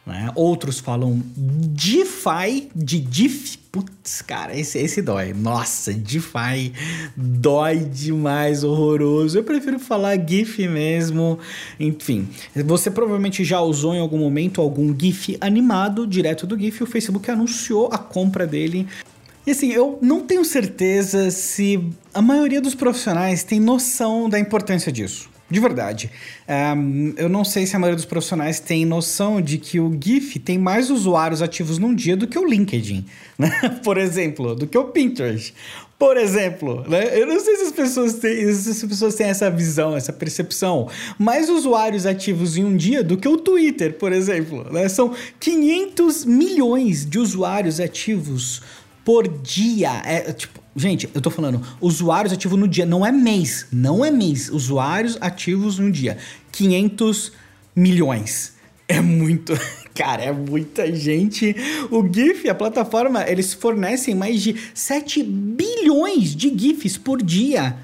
né? 0.06 0.30
Outros 0.36 0.80
falam 0.80 1.22
DeFi, 1.36 2.70
de 2.76 3.00
DIF. 3.00 3.63
Putz, 3.74 4.22
cara, 4.22 4.56
esse, 4.56 4.78
esse 4.78 5.02
dói. 5.02 5.34
Nossa, 5.34 5.92
DeFi 5.92 6.72
dói 7.18 7.80
demais, 7.80 8.64
horroroso. 8.64 9.40
Eu 9.40 9.44
prefiro 9.44 9.80
falar 9.80 10.16
GIF 10.16 10.68
mesmo. 10.68 11.40
Enfim, 11.80 12.30
você 12.56 12.92
provavelmente 12.92 13.44
já 13.44 13.60
usou 13.62 13.96
em 13.96 14.00
algum 14.00 14.20
momento 14.20 14.62
algum 14.62 14.96
GIF 14.96 15.40
animado 15.42 16.06
direto 16.06 16.46
do 16.46 16.56
GIF. 16.56 16.84
O 16.84 16.86
Facebook 16.86 17.32
anunciou 17.32 17.90
a 17.92 17.98
compra 17.98 18.46
dele. 18.46 18.88
E 19.44 19.50
assim, 19.50 19.72
eu 19.72 19.98
não 20.04 20.22
tenho 20.22 20.46
certeza 20.46 21.32
se 21.32 21.84
a 22.14 22.22
maioria 22.22 22.62
dos 22.62 22.76
profissionais 22.76 23.44
tem 23.44 23.60
noção 23.60 24.30
da 24.30 24.38
importância 24.38 24.92
disso 24.92 25.33
De 25.54 25.60
verdade. 25.60 26.10
Um, 26.76 27.14
eu 27.16 27.30
não 27.30 27.46
sei 27.46 27.68
se 27.68 27.76
a 27.76 27.80
maioria 27.80 27.96
dos 27.96 28.06
profissionais 28.06 28.60
tem 28.60 28.88
noção 28.88 29.40
de 29.40 29.60
que 29.60 29.80
o 29.80 29.96
GIF 30.04 30.40
tem 30.40 30.58
mais 30.58 30.90
usuários 30.90 31.44
ativos 31.44 31.78
num 31.78 31.94
dia 31.94 32.18
do 32.18 32.26
que 32.26 32.40
o 32.40 32.44
LinkedIn, 32.44 33.06
né? 33.38 33.80
Por 33.84 34.00
exemplo, 34.00 34.56
do 34.56 34.66
que 34.66 34.76
o 34.76 34.86
Pinterest. 34.86 35.54
Por 36.00 36.18
exemplo, 36.18 36.84
né? 36.90 37.08
Eu 37.14 37.28
não 37.28 37.40
sei 37.40 37.56
se 37.58 37.66
as 37.66 37.72
pessoas 37.72 38.16
têm, 38.16 38.52
se 38.52 38.72
as 38.72 38.84
pessoas 38.84 39.14
têm 39.14 39.28
essa 39.28 39.52
visão, 39.52 39.96
essa 39.96 40.12
percepção. 40.12 40.90
Mais 41.20 41.52
usuários 41.52 42.08
ativos 42.08 42.58
em 42.58 42.66
um 42.66 42.76
dia 42.76 43.04
do 43.04 43.16
que 43.16 43.28
o 43.28 43.38
Twitter, 43.38 43.94
por 43.94 44.12
exemplo. 44.12 44.66
Né? 44.74 44.90
São 44.90 45.14
500 45.40 46.26
milhões 46.26 47.06
de 47.06 47.20
usuários 47.20 47.80
ativos 47.80 48.64
por 49.06 49.28
dia. 49.28 50.02
É 50.04 50.34
tipo, 50.34 50.63
gente, 50.76 51.10
eu 51.14 51.22
tô 51.22 51.30
falando 51.30 51.62
usuários 51.80 52.34
ativos 52.34 52.60
no 52.60 52.68
dia, 52.68 52.86
não 52.86 53.06
é 53.06 53.12
mês, 53.12 53.68
não 53.72 54.04
é 54.04 54.12
mês. 54.12 54.50
Usuários 54.50 55.18
ativos 55.22 55.80
no 55.80 55.92
dia. 55.92 56.18
500 56.52 57.32
milhões. 57.76 58.54
É 58.88 59.02
muito, 59.02 59.54
cara, 59.94 60.24
é 60.24 60.32
muita 60.32 60.94
gente. 60.94 61.56
O 61.90 62.08
GIF, 62.12 62.50
a 62.50 62.56
plataforma, 62.56 63.28
eles 63.28 63.54
fornecem 63.54 64.14
mais 64.14 64.42
de 64.42 64.56
7 64.74 65.24
bilhões 65.24 66.36
de 66.36 66.50
GIFs 66.50 66.98
por 66.98 67.22
dia. 67.22 67.78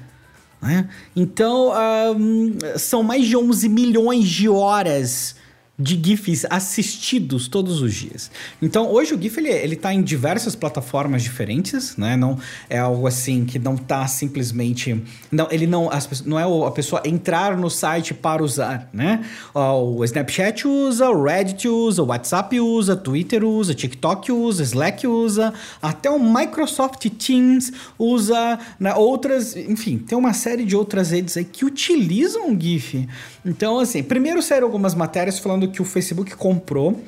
Né? 0.60 0.88
Então, 1.16 1.72
um, 2.16 2.56
são 2.76 3.02
mais 3.02 3.26
de 3.26 3.36
11 3.36 3.68
milhões 3.68 4.28
de 4.28 4.48
horas 4.48 5.39
de 5.80 5.98
GIFs 6.02 6.44
assistidos 6.50 7.48
todos 7.48 7.80
os 7.80 7.94
dias. 7.94 8.30
Então, 8.60 8.90
hoje 8.92 9.14
o 9.14 9.20
GIF 9.20 9.38
ele, 9.38 9.48
ele 9.48 9.76
tá 9.76 9.94
em 9.94 10.02
diversas 10.02 10.54
plataformas 10.54 11.22
diferentes, 11.22 11.96
né? 11.96 12.16
Não 12.16 12.38
é 12.68 12.78
algo 12.78 13.06
assim 13.06 13.46
que 13.46 13.58
não 13.58 13.76
tá 13.76 14.06
simplesmente, 14.06 15.02
não, 15.32 15.48
ele 15.50 15.66
não, 15.66 15.90
as, 15.90 16.22
não 16.24 16.38
é 16.38 16.66
a 16.66 16.70
pessoa 16.70 17.00
entrar 17.04 17.56
no 17.56 17.70
site 17.70 18.12
para 18.12 18.42
usar, 18.42 18.90
né? 18.92 19.24
O 19.54 20.04
Snapchat 20.04 20.68
usa, 20.68 21.08
o 21.08 21.24
Reddit 21.24 21.66
usa, 21.66 22.02
o 22.02 22.06
WhatsApp 22.06 22.60
usa, 22.60 22.94
Twitter 22.94 23.42
usa, 23.42 23.74
TikTok 23.74 24.30
usa, 24.30 24.62
Slack 24.62 25.06
usa, 25.06 25.54
até 25.80 26.10
o 26.10 26.18
Microsoft 26.18 27.08
Teams 27.08 27.72
usa, 27.98 28.58
né? 28.78 28.92
outras, 28.94 29.56
enfim, 29.56 29.96
tem 29.96 30.18
uma 30.18 30.34
série 30.34 30.64
de 30.64 30.76
outras 30.76 31.10
redes 31.10 31.36
aí 31.36 31.44
que 31.44 31.64
utilizam 31.64 32.52
o 32.52 32.60
GIF. 32.60 33.08
Então, 33.44 33.78
assim, 33.78 34.02
primeiro 34.02 34.42
saíram 34.42 34.66
algumas 34.66 34.94
matérias 34.94 35.38
falando 35.38 35.69
que 35.70 35.82
o 35.82 35.84
Facebook 35.84 36.34
comprou. 36.36 37.02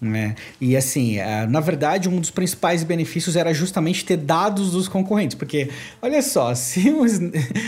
Né? 0.00 0.34
E 0.58 0.74
assim, 0.78 1.18
é, 1.18 1.46
na 1.46 1.60
verdade, 1.60 2.08
um 2.08 2.18
dos 2.18 2.30
principais 2.30 2.82
benefícios 2.82 3.36
era 3.36 3.52
justamente 3.52 4.02
ter 4.02 4.16
dados 4.16 4.70
dos 4.70 4.88
concorrentes, 4.88 5.34
porque 5.34 5.68
olha 6.00 6.22
só, 6.22 6.54
se 6.56 6.88
o, 6.88 7.06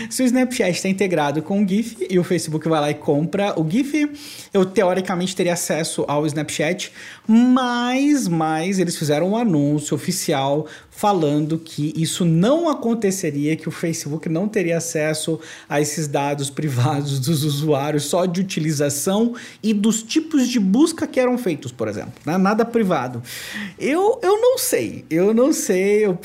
se 0.09 0.23
o 0.23 0.25
Snapchat 0.25 0.71
está 0.71 0.89
integrado 0.89 1.43
com 1.43 1.63
o 1.63 1.67
GIF 1.67 2.07
e 2.09 2.17
o 2.17 2.23
Facebook 2.23 2.67
vai 2.67 2.81
lá 2.81 2.89
e 2.89 2.95
compra 2.95 3.53
o 3.59 3.69
GIF, 3.69 4.09
eu 4.51 4.65
teoricamente 4.65 5.35
teria 5.35 5.53
acesso 5.53 6.05
ao 6.07 6.25
Snapchat, 6.25 6.91
mas, 7.27 8.27
mas 8.27 8.79
eles 8.79 8.97
fizeram 8.97 9.29
um 9.29 9.37
anúncio 9.37 9.93
oficial 9.93 10.65
falando 10.95 11.57
que 11.57 11.91
isso 11.95 12.23
não 12.23 12.69
aconteceria, 12.69 13.55
que 13.55 13.67
o 13.67 13.71
Facebook 13.71 14.29
não 14.29 14.47
teria 14.47 14.77
acesso 14.77 15.39
a 15.67 15.81
esses 15.81 16.07
dados 16.07 16.49
privados 16.49 17.19
dos 17.19 17.43
usuários 17.43 18.05
só 18.05 18.25
de 18.25 18.39
utilização 18.39 19.35
e 19.61 19.73
dos 19.73 20.03
tipos 20.03 20.47
de 20.47 20.59
busca 20.59 21.07
que 21.07 21.19
eram 21.19 21.37
feitos, 21.37 21.71
por 21.71 21.87
exemplo, 21.87 22.13
né? 22.25 22.37
nada 22.37 22.63
privado. 22.63 23.21
Eu, 23.79 24.19
eu 24.21 24.39
não 24.39 24.57
sei, 24.57 25.03
eu 25.09 25.33
não 25.33 25.51
sei, 25.51 26.05
eu, 26.05 26.17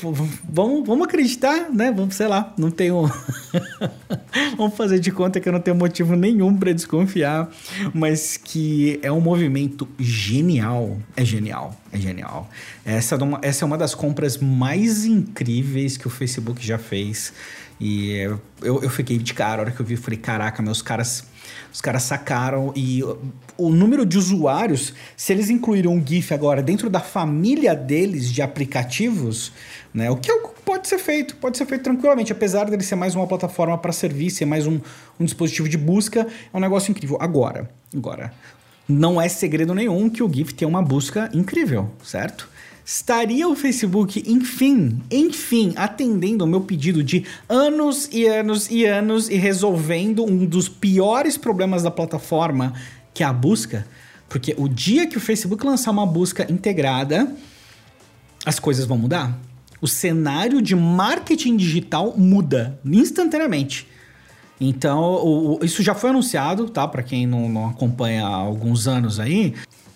vamos, 0.43 0.87
vamos 0.87 1.07
acreditar, 1.07 1.69
né? 1.71 1.91
Vamos, 1.91 2.15
sei 2.15 2.27
lá, 2.27 2.53
não 2.57 2.69
tenho. 2.71 3.09
vamos 4.57 4.75
fazer 4.75 4.99
de 4.99 5.11
conta 5.11 5.39
que 5.39 5.47
eu 5.47 5.53
não 5.53 5.59
tenho 5.59 5.75
motivo 5.75 6.15
nenhum 6.15 6.55
para 6.55 6.71
desconfiar, 6.71 7.49
mas 7.93 8.37
que 8.37 8.99
é 9.01 9.11
um 9.11 9.21
movimento 9.21 9.87
genial, 9.97 10.97
é 11.15 11.25
genial, 11.25 11.75
é 11.91 11.97
genial. 11.97 12.49
Essa, 12.85 13.15
é 13.15 13.23
uma, 13.23 13.39
essa 13.41 13.65
é 13.65 13.65
uma 13.65 13.77
das 13.77 13.95
compras 13.95 14.37
mais 14.37 15.05
incríveis 15.05 15.97
que 15.97 16.07
o 16.07 16.09
Facebook 16.09 16.65
já 16.65 16.77
fez. 16.77 17.33
E 17.79 18.11
eu, 18.61 18.83
eu 18.83 18.89
fiquei 18.89 19.17
de 19.17 19.33
cara, 19.33 19.61
a 19.61 19.65
hora 19.65 19.71
que 19.71 19.79
eu 19.79 19.85
vi, 19.85 19.95
falei, 19.95 20.19
caraca, 20.19 20.61
meus 20.61 20.81
caras. 20.81 21.27
Os 21.71 21.81
caras 21.81 22.03
sacaram 22.03 22.73
e 22.75 23.03
o 23.55 23.69
número 23.69 24.03
de 24.05 24.17
usuários, 24.17 24.93
se 25.15 25.31
eles 25.33 25.49
incluíram 25.49 25.95
o 25.97 26.03
GIF 26.05 26.33
agora 26.33 26.63
dentro 26.63 26.89
da 26.89 26.99
família 26.99 27.75
deles 27.75 28.31
de 28.31 28.41
aplicativos, 28.41 29.51
né? 29.93 30.09
O 30.09 30.15
que 30.15 30.31
é 30.31 30.39
pode 30.69 30.87
ser 30.87 30.99
feito, 30.99 31.35
pode 31.37 31.57
ser 31.57 31.65
feito 31.65 31.83
tranquilamente, 31.83 32.31
apesar 32.31 32.69
dele 32.69 32.83
ser 32.83 32.95
mais 32.95 33.15
uma 33.15 33.25
plataforma 33.25 33.77
para 33.77 33.91
serviço, 33.91 34.37
ser 34.37 34.45
mais 34.45 34.67
um, 34.67 34.79
um 35.19 35.25
dispositivo 35.25 35.67
de 35.67 35.77
busca, 35.77 36.27
é 36.53 36.57
um 36.57 36.59
negócio 36.59 36.91
incrível. 36.91 37.17
Agora, 37.19 37.69
agora, 37.93 38.31
não 38.87 39.19
é 39.19 39.27
segredo 39.27 39.73
nenhum 39.73 40.09
que 40.09 40.21
o 40.21 40.31
GIF 40.31 40.53
tem 40.53 40.67
uma 40.67 40.81
busca 40.81 41.29
incrível, 41.33 41.89
certo? 42.03 42.47
Estaria 42.85 43.47
o 43.47 43.55
Facebook, 43.55 44.23
enfim, 44.25 45.01
enfim, 45.11 45.73
atendendo 45.75 46.43
o 46.43 46.47
meu 46.47 46.61
pedido 46.61 47.03
de 47.03 47.25
anos 47.47 48.09
e 48.11 48.25
anos 48.25 48.69
e 48.69 48.85
anos 48.85 49.29
e 49.29 49.35
resolvendo 49.35 50.23
um 50.23 50.45
dos 50.45 50.69
piores 50.69 51.37
problemas 51.37 51.83
da 51.83 51.91
plataforma, 51.91 52.73
que 53.13 53.23
é 53.23 53.25
a 53.25 53.33
busca? 53.33 53.85
Porque 54.27 54.55
o 54.57 54.67
dia 54.67 55.07
que 55.07 55.17
o 55.17 55.19
Facebook 55.19 55.65
lançar 55.65 55.91
uma 55.91 56.05
busca 56.05 56.51
integrada, 56.51 57.31
as 58.45 58.59
coisas 58.59 58.85
vão 58.85 58.97
mudar. 58.97 59.48
O 59.81 59.87
cenário 59.87 60.61
de 60.61 60.75
marketing 60.75 61.57
digital 61.57 62.13
muda 62.17 62.79
instantaneamente. 62.85 63.87
Então, 64.59 64.99
o, 64.99 65.59
o, 65.59 65.65
isso 65.65 65.81
já 65.81 65.95
foi 65.95 66.09
anunciado, 66.09 66.69
tá? 66.69 66.87
Para 66.87 67.01
quem 67.01 67.25
não, 67.25 67.47
não 67.47 67.69
acompanha 67.69 68.25
há 68.25 68.35
alguns 68.35 68.87
anos 68.87 69.19
aí. 69.19 69.53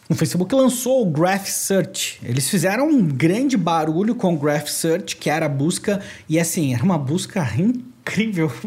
O 0.10 0.16
Facebook 0.16 0.54
lançou 0.54 1.02
o 1.02 1.10
Graph 1.10 1.48
Search. 1.48 2.20
Eles 2.24 2.50
fizeram 2.50 2.88
um 2.88 3.06
grande 3.06 3.58
barulho 3.58 4.16
com 4.16 4.34
o 4.34 4.38
Graph 4.38 4.68
Search, 4.68 5.16
que 5.18 5.30
era 5.30 5.48
a 5.48 5.50
busca, 5.50 6.02
e 6.30 6.40
assim, 6.40 6.74
era 6.74 6.84
uma 6.84 6.98
busca 6.98 7.42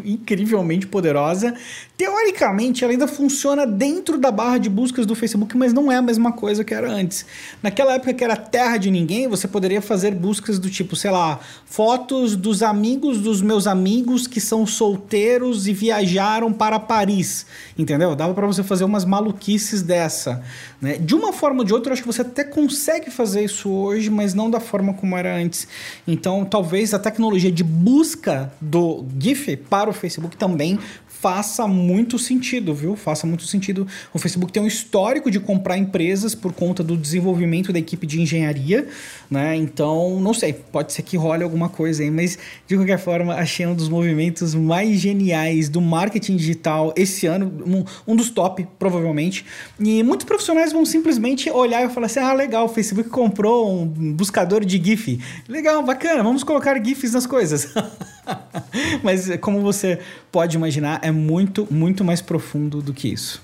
incrivelmente 0.03 0.87
poderosa. 0.87 1.53
Teoricamente, 1.95 2.83
ela 2.83 2.93
ainda 2.93 3.07
funciona 3.07 3.65
dentro 3.65 4.17
da 4.17 4.31
barra 4.31 4.57
de 4.57 4.69
buscas 4.69 5.05
do 5.05 5.15
Facebook, 5.15 5.55
mas 5.57 5.73
não 5.73 5.91
é 5.91 5.95
a 5.95 6.01
mesma 6.01 6.31
coisa 6.31 6.63
que 6.63 6.73
era 6.73 6.91
antes. 6.91 7.25
Naquela 7.61 7.93
época 7.93 8.13
que 8.13 8.23
era 8.23 8.35
terra 8.35 8.77
de 8.77 8.91
ninguém, 8.91 9.27
você 9.27 9.47
poderia 9.47 9.81
fazer 9.81 10.13
buscas 10.13 10.59
do 10.59 10.69
tipo, 10.69 10.95
sei 10.95 11.11
lá, 11.11 11.39
fotos 11.65 12.35
dos 12.35 12.61
amigos 12.61 13.19
dos 13.19 13.41
meus 13.41 13.67
amigos 13.67 14.27
que 14.27 14.39
são 14.39 14.65
solteiros 14.65 15.67
e 15.67 15.73
viajaram 15.73 16.51
para 16.51 16.79
Paris, 16.79 17.45
entendeu? 17.77 18.15
Dava 18.15 18.33
para 18.33 18.47
você 18.47 18.63
fazer 18.63 18.83
umas 18.83 19.05
maluquices 19.05 19.81
dessa, 19.81 20.43
né? 20.81 20.97
De 20.97 21.15
uma 21.15 21.33
forma 21.33 21.59
ou 21.59 21.65
de 21.65 21.73
outra, 21.73 21.89
eu 21.89 21.93
acho 21.93 22.01
que 22.01 22.07
você 22.07 22.21
até 22.21 22.43
consegue 22.43 23.09
fazer 23.09 23.43
isso 23.43 23.69
hoje, 23.69 24.09
mas 24.09 24.33
não 24.33 24.49
da 24.49 24.59
forma 24.59 24.93
como 24.93 25.17
era 25.17 25.35
antes. 25.35 25.67
Então, 26.07 26.45
talvez 26.45 26.93
a 26.93 26.99
tecnologia 26.99 27.51
de 27.51 27.63
busca 27.63 28.51
do 28.61 29.05
GIF 29.19 29.57
para 29.57 29.89
o 29.89 29.93
Facebook 29.93 30.37
também 30.37 30.79
faça 31.19 31.67
muito 31.67 32.19
sentido, 32.19 32.73
viu? 32.73 32.95
Faça 32.95 33.25
muito 33.25 33.43
sentido. 33.43 33.87
O 34.13 34.19
Facebook 34.19 34.51
tem 34.51 34.61
um 34.61 34.67
histórico 34.67 35.31
de 35.31 35.39
comprar 35.39 35.77
empresas 35.77 36.35
por 36.35 36.53
conta 36.53 36.83
do 36.83 36.95
desenvolvimento 36.95 37.73
da 37.73 37.79
equipe 37.79 38.05
de 38.05 38.21
engenharia, 38.21 38.87
né? 39.29 39.55
Então, 39.55 40.19
não 40.19 40.33
sei, 40.33 40.53
pode 40.53 40.93
ser 40.93 41.01
que 41.01 41.17
role 41.17 41.43
alguma 41.43 41.69
coisa 41.69 42.03
aí, 42.03 42.11
mas 42.11 42.37
de 42.67 42.75
qualquer 42.75 42.99
forma, 42.99 43.33
achei 43.33 43.65
um 43.65 43.73
dos 43.73 43.89
movimentos 43.89 44.53
mais 44.53 44.99
geniais 44.99 45.69
do 45.69 45.81
marketing 45.81 46.35
digital 46.35 46.93
esse 46.95 47.25
ano, 47.25 47.51
um, 47.65 48.13
um 48.13 48.15
dos 48.15 48.29
top, 48.29 48.67
provavelmente. 48.77 49.45
E 49.79 50.03
muitos 50.03 50.25
profissionais 50.25 50.71
vão 50.71 50.85
simplesmente 50.85 51.49
olhar 51.49 51.83
e 51.83 51.89
falar 51.89 52.05
assim: 52.05 52.19
ah, 52.19 52.33
legal, 52.33 52.65
o 52.65 52.69
Facebook 52.69 53.09
comprou 53.09 53.71
um 53.71 54.13
buscador 54.13 54.63
de 54.63 54.77
GIF. 54.77 55.19
Legal, 55.47 55.81
bacana, 55.83 56.21
vamos 56.21 56.43
colocar 56.43 56.81
GIFs 56.83 57.13
nas 57.13 57.25
coisas. 57.25 57.73
mas 59.03 59.29
como 59.37 59.61
você 59.61 59.99
pode 60.31 60.55
imaginar, 60.55 60.99
é 61.03 61.11
muito, 61.11 61.67
muito 61.71 62.03
mais 62.03 62.21
profundo 62.21 62.81
do 62.81 62.93
que 62.93 63.07
isso. 63.07 63.41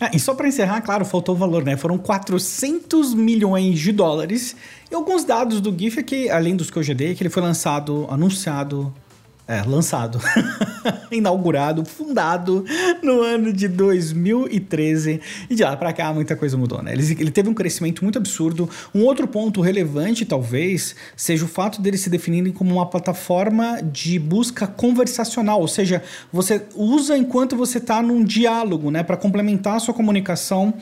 Ah, 0.00 0.10
e 0.14 0.20
só 0.20 0.32
para 0.32 0.46
encerrar, 0.46 0.80
claro, 0.80 1.04
faltou 1.04 1.34
o 1.34 1.38
valor, 1.38 1.64
né? 1.64 1.76
Foram 1.76 1.98
400 1.98 3.14
milhões 3.14 3.80
de 3.80 3.90
dólares. 3.90 4.54
E 4.90 4.94
alguns 4.94 5.24
dados 5.24 5.60
do 5.60 5.76
GIF 5.76 5.98
aqui, 5.98 6.30
além 6.30 6.54
dos 6.54 6.70
que 6.70 6.78
eu 6.78 6.82
já 6.82 6.94
dei, 6.94 7.14
que 7.16 7.22
ele 7.22 7.30
foi 7.30 7.42
lançado, 7.42 8.06
anunciado 8.08 8.94
é, 9.48 9.62
lançado, 9.62 10.20
inaugurado, 11.10 11.82
fundado 11.82 12.66
no 13.02 13.22
ano 13.22 13.50
de 13.50 13.66
2013. 13.66 15.22
E 15.48 15.54
de 15.54 15.64
lá 15.64 15.74
para 15.74 15.90
cá 15.94 16.12
muita 16.12 16.36
coisa 16.36 16.54
mudou, 16.58 16.82
né? 16.82 16.92
Ele, 16.92 17.16
ele, 17.18 17.30
teve 17.30 17.48
um 17.48 17.54
crescimento 17.54 18.04
muito 18.04 18.18
absurdo. 18.18 18.68
Um 18.94 19.04
outro 19.04 19.26
ponto 19.26 19.62
relevante, 19.62 20.26
talvez, 20.26 20.94
seja 21.16 21.46
o 21.46 21.48
fato 21.48 21.80
dele 21.80 21.96
se 21.96 22.10
definirem 22.10 22.52
como 22.52 22.74
uma 22.74 22.84
plataforma 22.84 23.80
de 23.82 24.18
busca 24.18 24.66
conversacional, 24.66 25.62
ou 25.62 25.68
seja, 25.68 26.02
você 26.30 26.62
usa 26.74 27.16
enquanto 27.16 27.56
você 27.56 27.78
está 27.78 28.02
num 28.02 28.22
diálogo, 28.22 28.90
né, 28.90 29.02
para 29.02 29.16
complementar 29.16 29.76
a 29.76 29.80
sua 29.80 29.94
comunicação. 29.94 30.74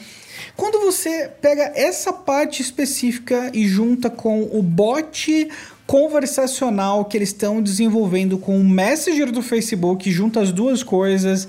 Quando 0.56 0.80
você 0.80 1.30
pega 1.40 1.72
essa 1.74 2.12
parte 2.12 2.62
específica 2.62 3.50
e 3.54 3.68
junta 3.68 4.10
com 4.10 4.42
o 4.52 4.62
bot 4.62 5.48
conversacional 5.86 7.04
que 7.04 7.16
eles 7.16 7.28
estão 7.28 7.62
desenvolvendo 7.62 8.36
com 8.38 8.60
o 8.60 8.64
Messenger 8.64 9.30
do 9.30 9.40
Facebook, 9.40 10.10
junta 10.10 10.40
as 10.40 10.50
duas 10.50 10.82
coisas. 10.82 11.46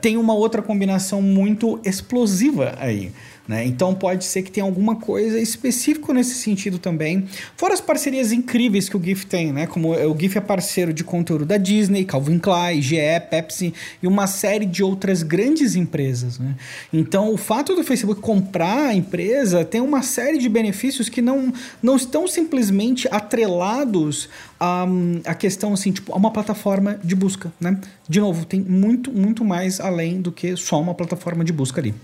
tem 0.00 0.16
uma 0.16 0.32
outra 0.32 0.62
combinação 0.62 1.20
muito 1.20 1.80
explosiva 1.84 2.74
aí. 2.78 3.12
Né? 3.46 3.66
Então 3.66 3.94
pode 3.94 4.24
ser 4.24 4.42
que 4.42 4.50
tenha 4.50 4.64
alguma 4.64 4.96
coisa 4.96 5.38
específica 5.38 6.14
nesse 6.14 6.34
sentido 6.34 6.78
também. 6.78 7.26
Fora 7.56 7.74
as 7.74 7.80
parcerias 7.80 8.32
incríveis 8.32 8.88
que 8.88 8.96
o 8.96 9.02
GIF 9.02 9.26
tem, 9.26 9.52
né? 9.52 9.66
Como 9.66 9.92
o 9.92 10.18
GIF 10.18 10.38
é 10.38 10.40
parceiro 10.40 10.94
de 10.94 11.04
conteúdo 11.04 11.44
da 11.44 11.58
Disney, 11.58 12.06
Calvin 12.06 12.38
Klein, 12.38 12.80
GE, 12.80 12.96
Pepsi 13.28 13.74
e 14.02 14.06
uma 14.06 14.26
série 14.26 14.64
de 14.64 14.82
outras 14.82 15.22
grandes 15.22 15.76
empresas. 15.76 16.38
Né? 16.38 16.54
Então 16.90 17.32
o 17.32 17.36
fato 17.36 17.74
do 17.74 17.84
Facebook 17.84 18.20
comprar 18.20 18.88
a 18.88 18.94
empresa 18.94 19.62
tem 19.62 19.80
uma 19.80 20.02
série 20.02 20.38
de 20.38 20.48
benefícios 20.48 21.10
que 21.10 21.20
não, 21.20 21.52
não 21.82 21.96
estão 21.96 22.26
simplesmente 22.26 23.06
atrelados 23.10 24.28
a, 24.58 24.86
a 25.26 25.34
questão 25.34 25.74
assim, 25.74 25.92
tipo, 25.92 26.14
a 26.14 26.16
uma 26.16 26.30
plataforma 26.30 26.98
de 27.04 27.14
busca. 27.14 27.52
Né? 27.60 27.78
De 28.08 28.20
novo, 28.20 28.46
tem 28.46 28.60
muito, 28.60 29.12
muito 29.12 29.44
mais 29.44 29.80
além 29.80 30.22
do 30.22 30.32
que 30.32 30.56
só 30.56 30.80
uma 30.80 30.94
plataforma 30.94 31.44
de 31.44 31.52
busca 31.52 31.80
ali. 31.80 31.94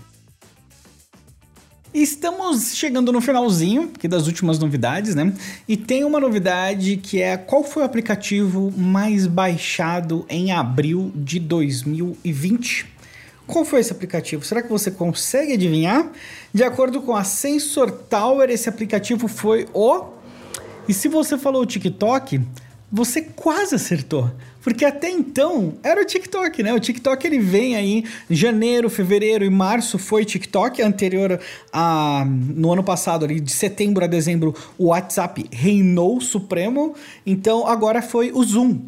Estamos 1.93 2.73
chegando 2.73 3.11
no 3.11 3.19
finalzinho 3.19 3.91
aqui 3.93 4.07
das 4.07 4.25
últimas 4.25 4.57
novidades, 4.57 5.13
né? 5.13 5.33
E 5.67 5.75
tem 5.75 6.05
uma 6.05 6.21
novidade 6.21 6.95
que 6.95 7.21
é 7.21 7.35
qual 7.35 7.65
foi 7.65 7.83
o 7.83 7.85
aplicativo 7.85 8.71
mais 8.77 9.27
baixado 9.27 10.25
em 10.29 10.53
abril 10.53 11.11
de 11.13 11.37
2020? 11.37 12.85
Qual 13.45 13.65
foi 13.65 13.81
esse 13.81 13.91
aplicativo? 13.91 14.45
Será 14.45 14.61
que 14.61 14.69
você 14.69 14.89
consegue 14.89 15.51
adivinhar? 15.51 16.09
De 16.53 16.63
acordo 16.63 17.01
com 17.01 17.13
a 17.13 17.25
Sensor 17.25 17.91
Tower, 17.91 18.49
esse 18.49 18.69
aplicativo 18.69 19.27
foi 19.27 19.67
o. 19.73 20.05
E 20.87 20.93
se 20.93 21.09
você 21.09 21.37
falou 21.37 21.61
o 21.61 21.65
TikTok, 21.65 22.39
você 22.89 23.21
quase 23.21 23.75
acertou. 23.75 24.31
Porque 24.61 24.85
até 24.85 25.09
então 25.09 25.73
era 25.83 26.01
o 26.01 26.05
TikTok, 26.05 26.61
né? 26.63 26.73
O 26.73 26.79
TikTok 26.79 27.25
ele 27.25 27.39
vem 27.39 27.75
aí 27.75 28.05
em 28.29 28.35
janeiro, 28.35 28.89
fevereiro 28.89 29.43
e 29.43 29.49
março 29.49 29.97
foi 29.97 30.23
TikTok, 30.23 30.81
anterior 30.81 31.39
a 31.73 32.25
no 32.27 32.71
ano 32.71 32.83
passado 32.83 33.25
ali 33.25 33.39
de 33.39 33.51
setembro 33.51 34.03
a 34.03 34.07
dezembro 34.07 34.55
o 34.77 34.87
WhatsApp 34.87 35.45
reinou 35.51 36.21
supremo, 36.21 36.95
então 37.25 37.67
agora 37.67 38.01
foi 38.01 38.31
o 38.31 38.43
Zoom. 38.43 38.81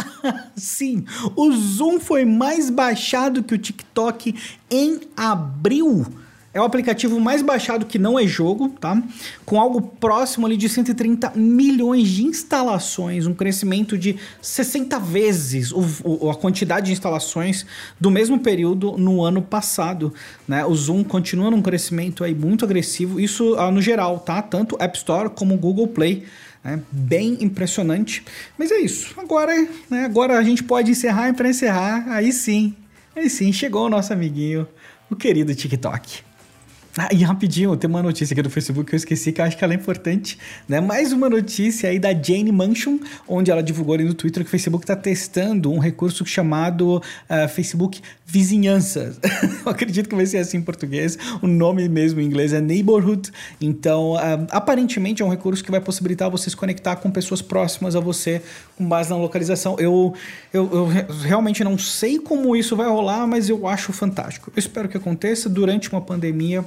Sim, 0.56 1.04
o 1.34 1.52
Zoom 1.52 2.00
foi 2.00 2.24
mais 2.24 2.70
baixado 2.70 3.42
que 3.42 3.54
o 3.54 3.58
TikTok 3.58 4.34
em 4.70 5.00
abril. 5.16 6.04
É 6.56 6.60
o 6.60 6.64
aplicativo 6.64 7.20
mais 7.20 7.42
baixado 7.42 7.84
que 7.84 7.98
não 7.98 8.18
é 8.18 8.26
jogo, 8.26 8.70
tá? 8.80 9.02
Com 9.44 9.60
algo 9.60 9.82
próximo 9.82 10.46
ali 10.46 10.56
de 10.56 10.70
130 10.70 11.32
milhões 11.36 12.08
de 12.08 12.24
instalações, 12.24 13.26
um 13.26 13.34
crescimento 13.34 13.98
de 13.98 14.16
60 14.40 14.98
vezes 14.98 15.70
o, 15.70 15.84
o, 16.02 16.30
a 16.30 16.34
quantidade 16.34 16.86
de 16.86 16.92
instalações 16.92 17.66
do 18.00 18.10
mesmo 18.10 18.38
período 18.38 18.92
no 18.92 19.22
ano 19.22 19.42
passado, 19.42 20.14
né? 20.48 20.64
O 20.64 20.74
Zoom 20.74 21.04
continua 21.04 21.50
num 21.50 21.60
crescimento 21.60 22.24
aí 22.24 22.34
muito 22.34 22.64
agressivo, 22.64 23.20
isso 23.20 23.54
ah, 23.58 23.70
no 23.70 23.82
geral, 23.82 24.20
tá? 24.20 24.40
Tanto 24.40 24.78
App 24.80 24.96
Store 24.96 25.28
como 25.28 25.58
Google 25.58 25.88
Play. 25.88 26.24
É 26.64 26.78
bem 26.90 27.36
impressionante. 27.42 28.24
Mas 28.56 28.72
é 28.72 28.78
isso. 28.78 29.12
Agora, 29.18 29.52
né, 29.90 30.06
agora 30.06 30.38
a 30.38 30.42
gente 30.42 30.64
pode 30.64 30.90
encerrar 30.90 31.28
e 31.28 31.34
para 31.34 31.50
encerrar, 31.50 32.06
aí 32.08 32.32
sim, 32.32 32.74
aí 33.14 33.28
sim, 33.28 33.52
chegou 33.52 33.84
o 33.84 33.90
nosso 33.90 34.10
amiguinho, 34.10 34.66
o 35.10 35.14
querido 35.14 35.54
TikTok. 35.54 36.24
Ah, 36.98 37.10
e 37.12 37.22
rapidinho, 37.22 37.76
tem 37.76 37.90
uma 37.90 38.02
notícia 38.02 38.32
aqui 38.32 38.40
do 38.40 38.48
Facebook 38.48 38.88
que 38.88 38.94
eu 38.94 38.96
esqueci, 38.96 39.30
que 39.30 39.38
eu 39.38 39.44
acho 39.44 39.54
que 39.54 39.62
ela 39.62 39.74
é 39.74 39.76
importante, 39.76 40.38
né? 40.66 40.80
Mais 40.80 41.12
uma 41.12 41.28
notícia 41.28 41.90
aí 41.90 41.98
da 41.98 42.10
Jane 42.14 42.50
Manchon, 42.50 42.98
onde 43.28 43.50
ela 43.50 43.62
divulgou 43.62 43.94
ali 43.94 44.04
no 44.04 44.14
Twitter 44.14 44.42
que 44.42 44.48
o 44.48 44.50
Facebook 44.50 44.82
está 44.82 44.96
testando 44.96 45.70
um 45.70 45.78
recurso 45.78 46.24
chamado 46.24 46.96
uh, 46.96 47.48
Facebook 47.50 48.00
Vizinhança. 48.24 49.14
eu 49.62 49.70
acredito 49.70 50.08
que 50.08 50.14
vai 50.14 50.24
ser 50.24 50.38
assim 50.38 50.56
em 50.56 50.62
português, 50.62 51.18
o 51.42 51.46
nome 51.46 51.86
mesmo 51.86 52.18
em 52.18 52.24
inglês 52.24 52.54
é 52.54 52.62
Neighborhood. 52.62 53.30
Então, 53.60 54.14
uh, 54.14 54.46
aparentemente 54.48 55.20
é 55.20 55.24
um 55.24 55.28
recurso 55.28 55.62
que 55.62 55.70
vai 55.70 55.82
possibilitar 55.82 56.30
você 56.30 56.48
se 56.48 56.56
conectar 56.56 56.96
com 56.96 57.10
pessoas 57.10 57.42
próximas 57.42 57.94
a 57.94 58.00
você 58.00 58.40
com 58.74 58.88
base 58.88 59.10
na 59.10 59.16
localização. 59.18 59.76
Eu, 59.78 60.14
eu, 60.50 60.70
eu 60.72 60.86
realmente 61.22 61.62
não 61.62 61.76
sei 61.76 62.18
como 62.18 62.56
isso 62.56 62.74
vai 62.74 62.88
rolar, 62.88 63.26
mas 63.26 63.50
eu 63.50 63.66
acho 63.66 63.92
fantástico. 63.92 64.50
Eu 64.56 64.58
espero 64.58 64.88
que 64.88 64.96
aconteça 64.96 65.46
durante 65.50 65.92
uma 65.92 66.00
pandemia. 66.00 66.64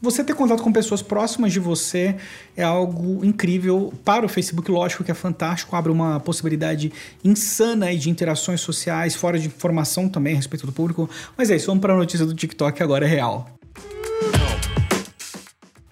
Você 0.00 0.22
ter 0.22 0.34
contato 0.34 0.62
com 0.62 0.70
pessoas 0.70 1.00
próximas 1.00 1.52
de 1.52 1.58
você 1.58 2.16
é 2.54 2.62
algo 2.62 3.24
incrível 3.24 3.92
para 4.04 4.26
o 4.26 4.28
Facebook, 4.28 4.70
lógico 4.70 5.02
que 5.02 5.10
é 5.10 5.14
fantástico, 5.14 5.74
abre 5.74 5.90
uma 5.90 6.20
possibilidade 6.20 6.92
insana 7.24 7.96
de 7.96 8.10
interações 8.10 8.60
sociais, 8.60 9.14
fora 9.14 9.38
de 9.38 9.46
informação 9.46 10.06
também 10.08 10.34
a 10.34 10.36
respeito 10.36 10.66
do 10.66 10.72
público. 10.72 11.08
Mas 11.36 11.50
é 11.50 11.56
isso, 11.56 11.66
vamos 11.66 11.80
para 11.80 11.94
a 11.94 11.96
notícia 11.96 12.26
do 12.26 12.34
TikTok 12.34 12.82
agora 12.82 13.06
é 13.06 13.08
real. 13.08 13.48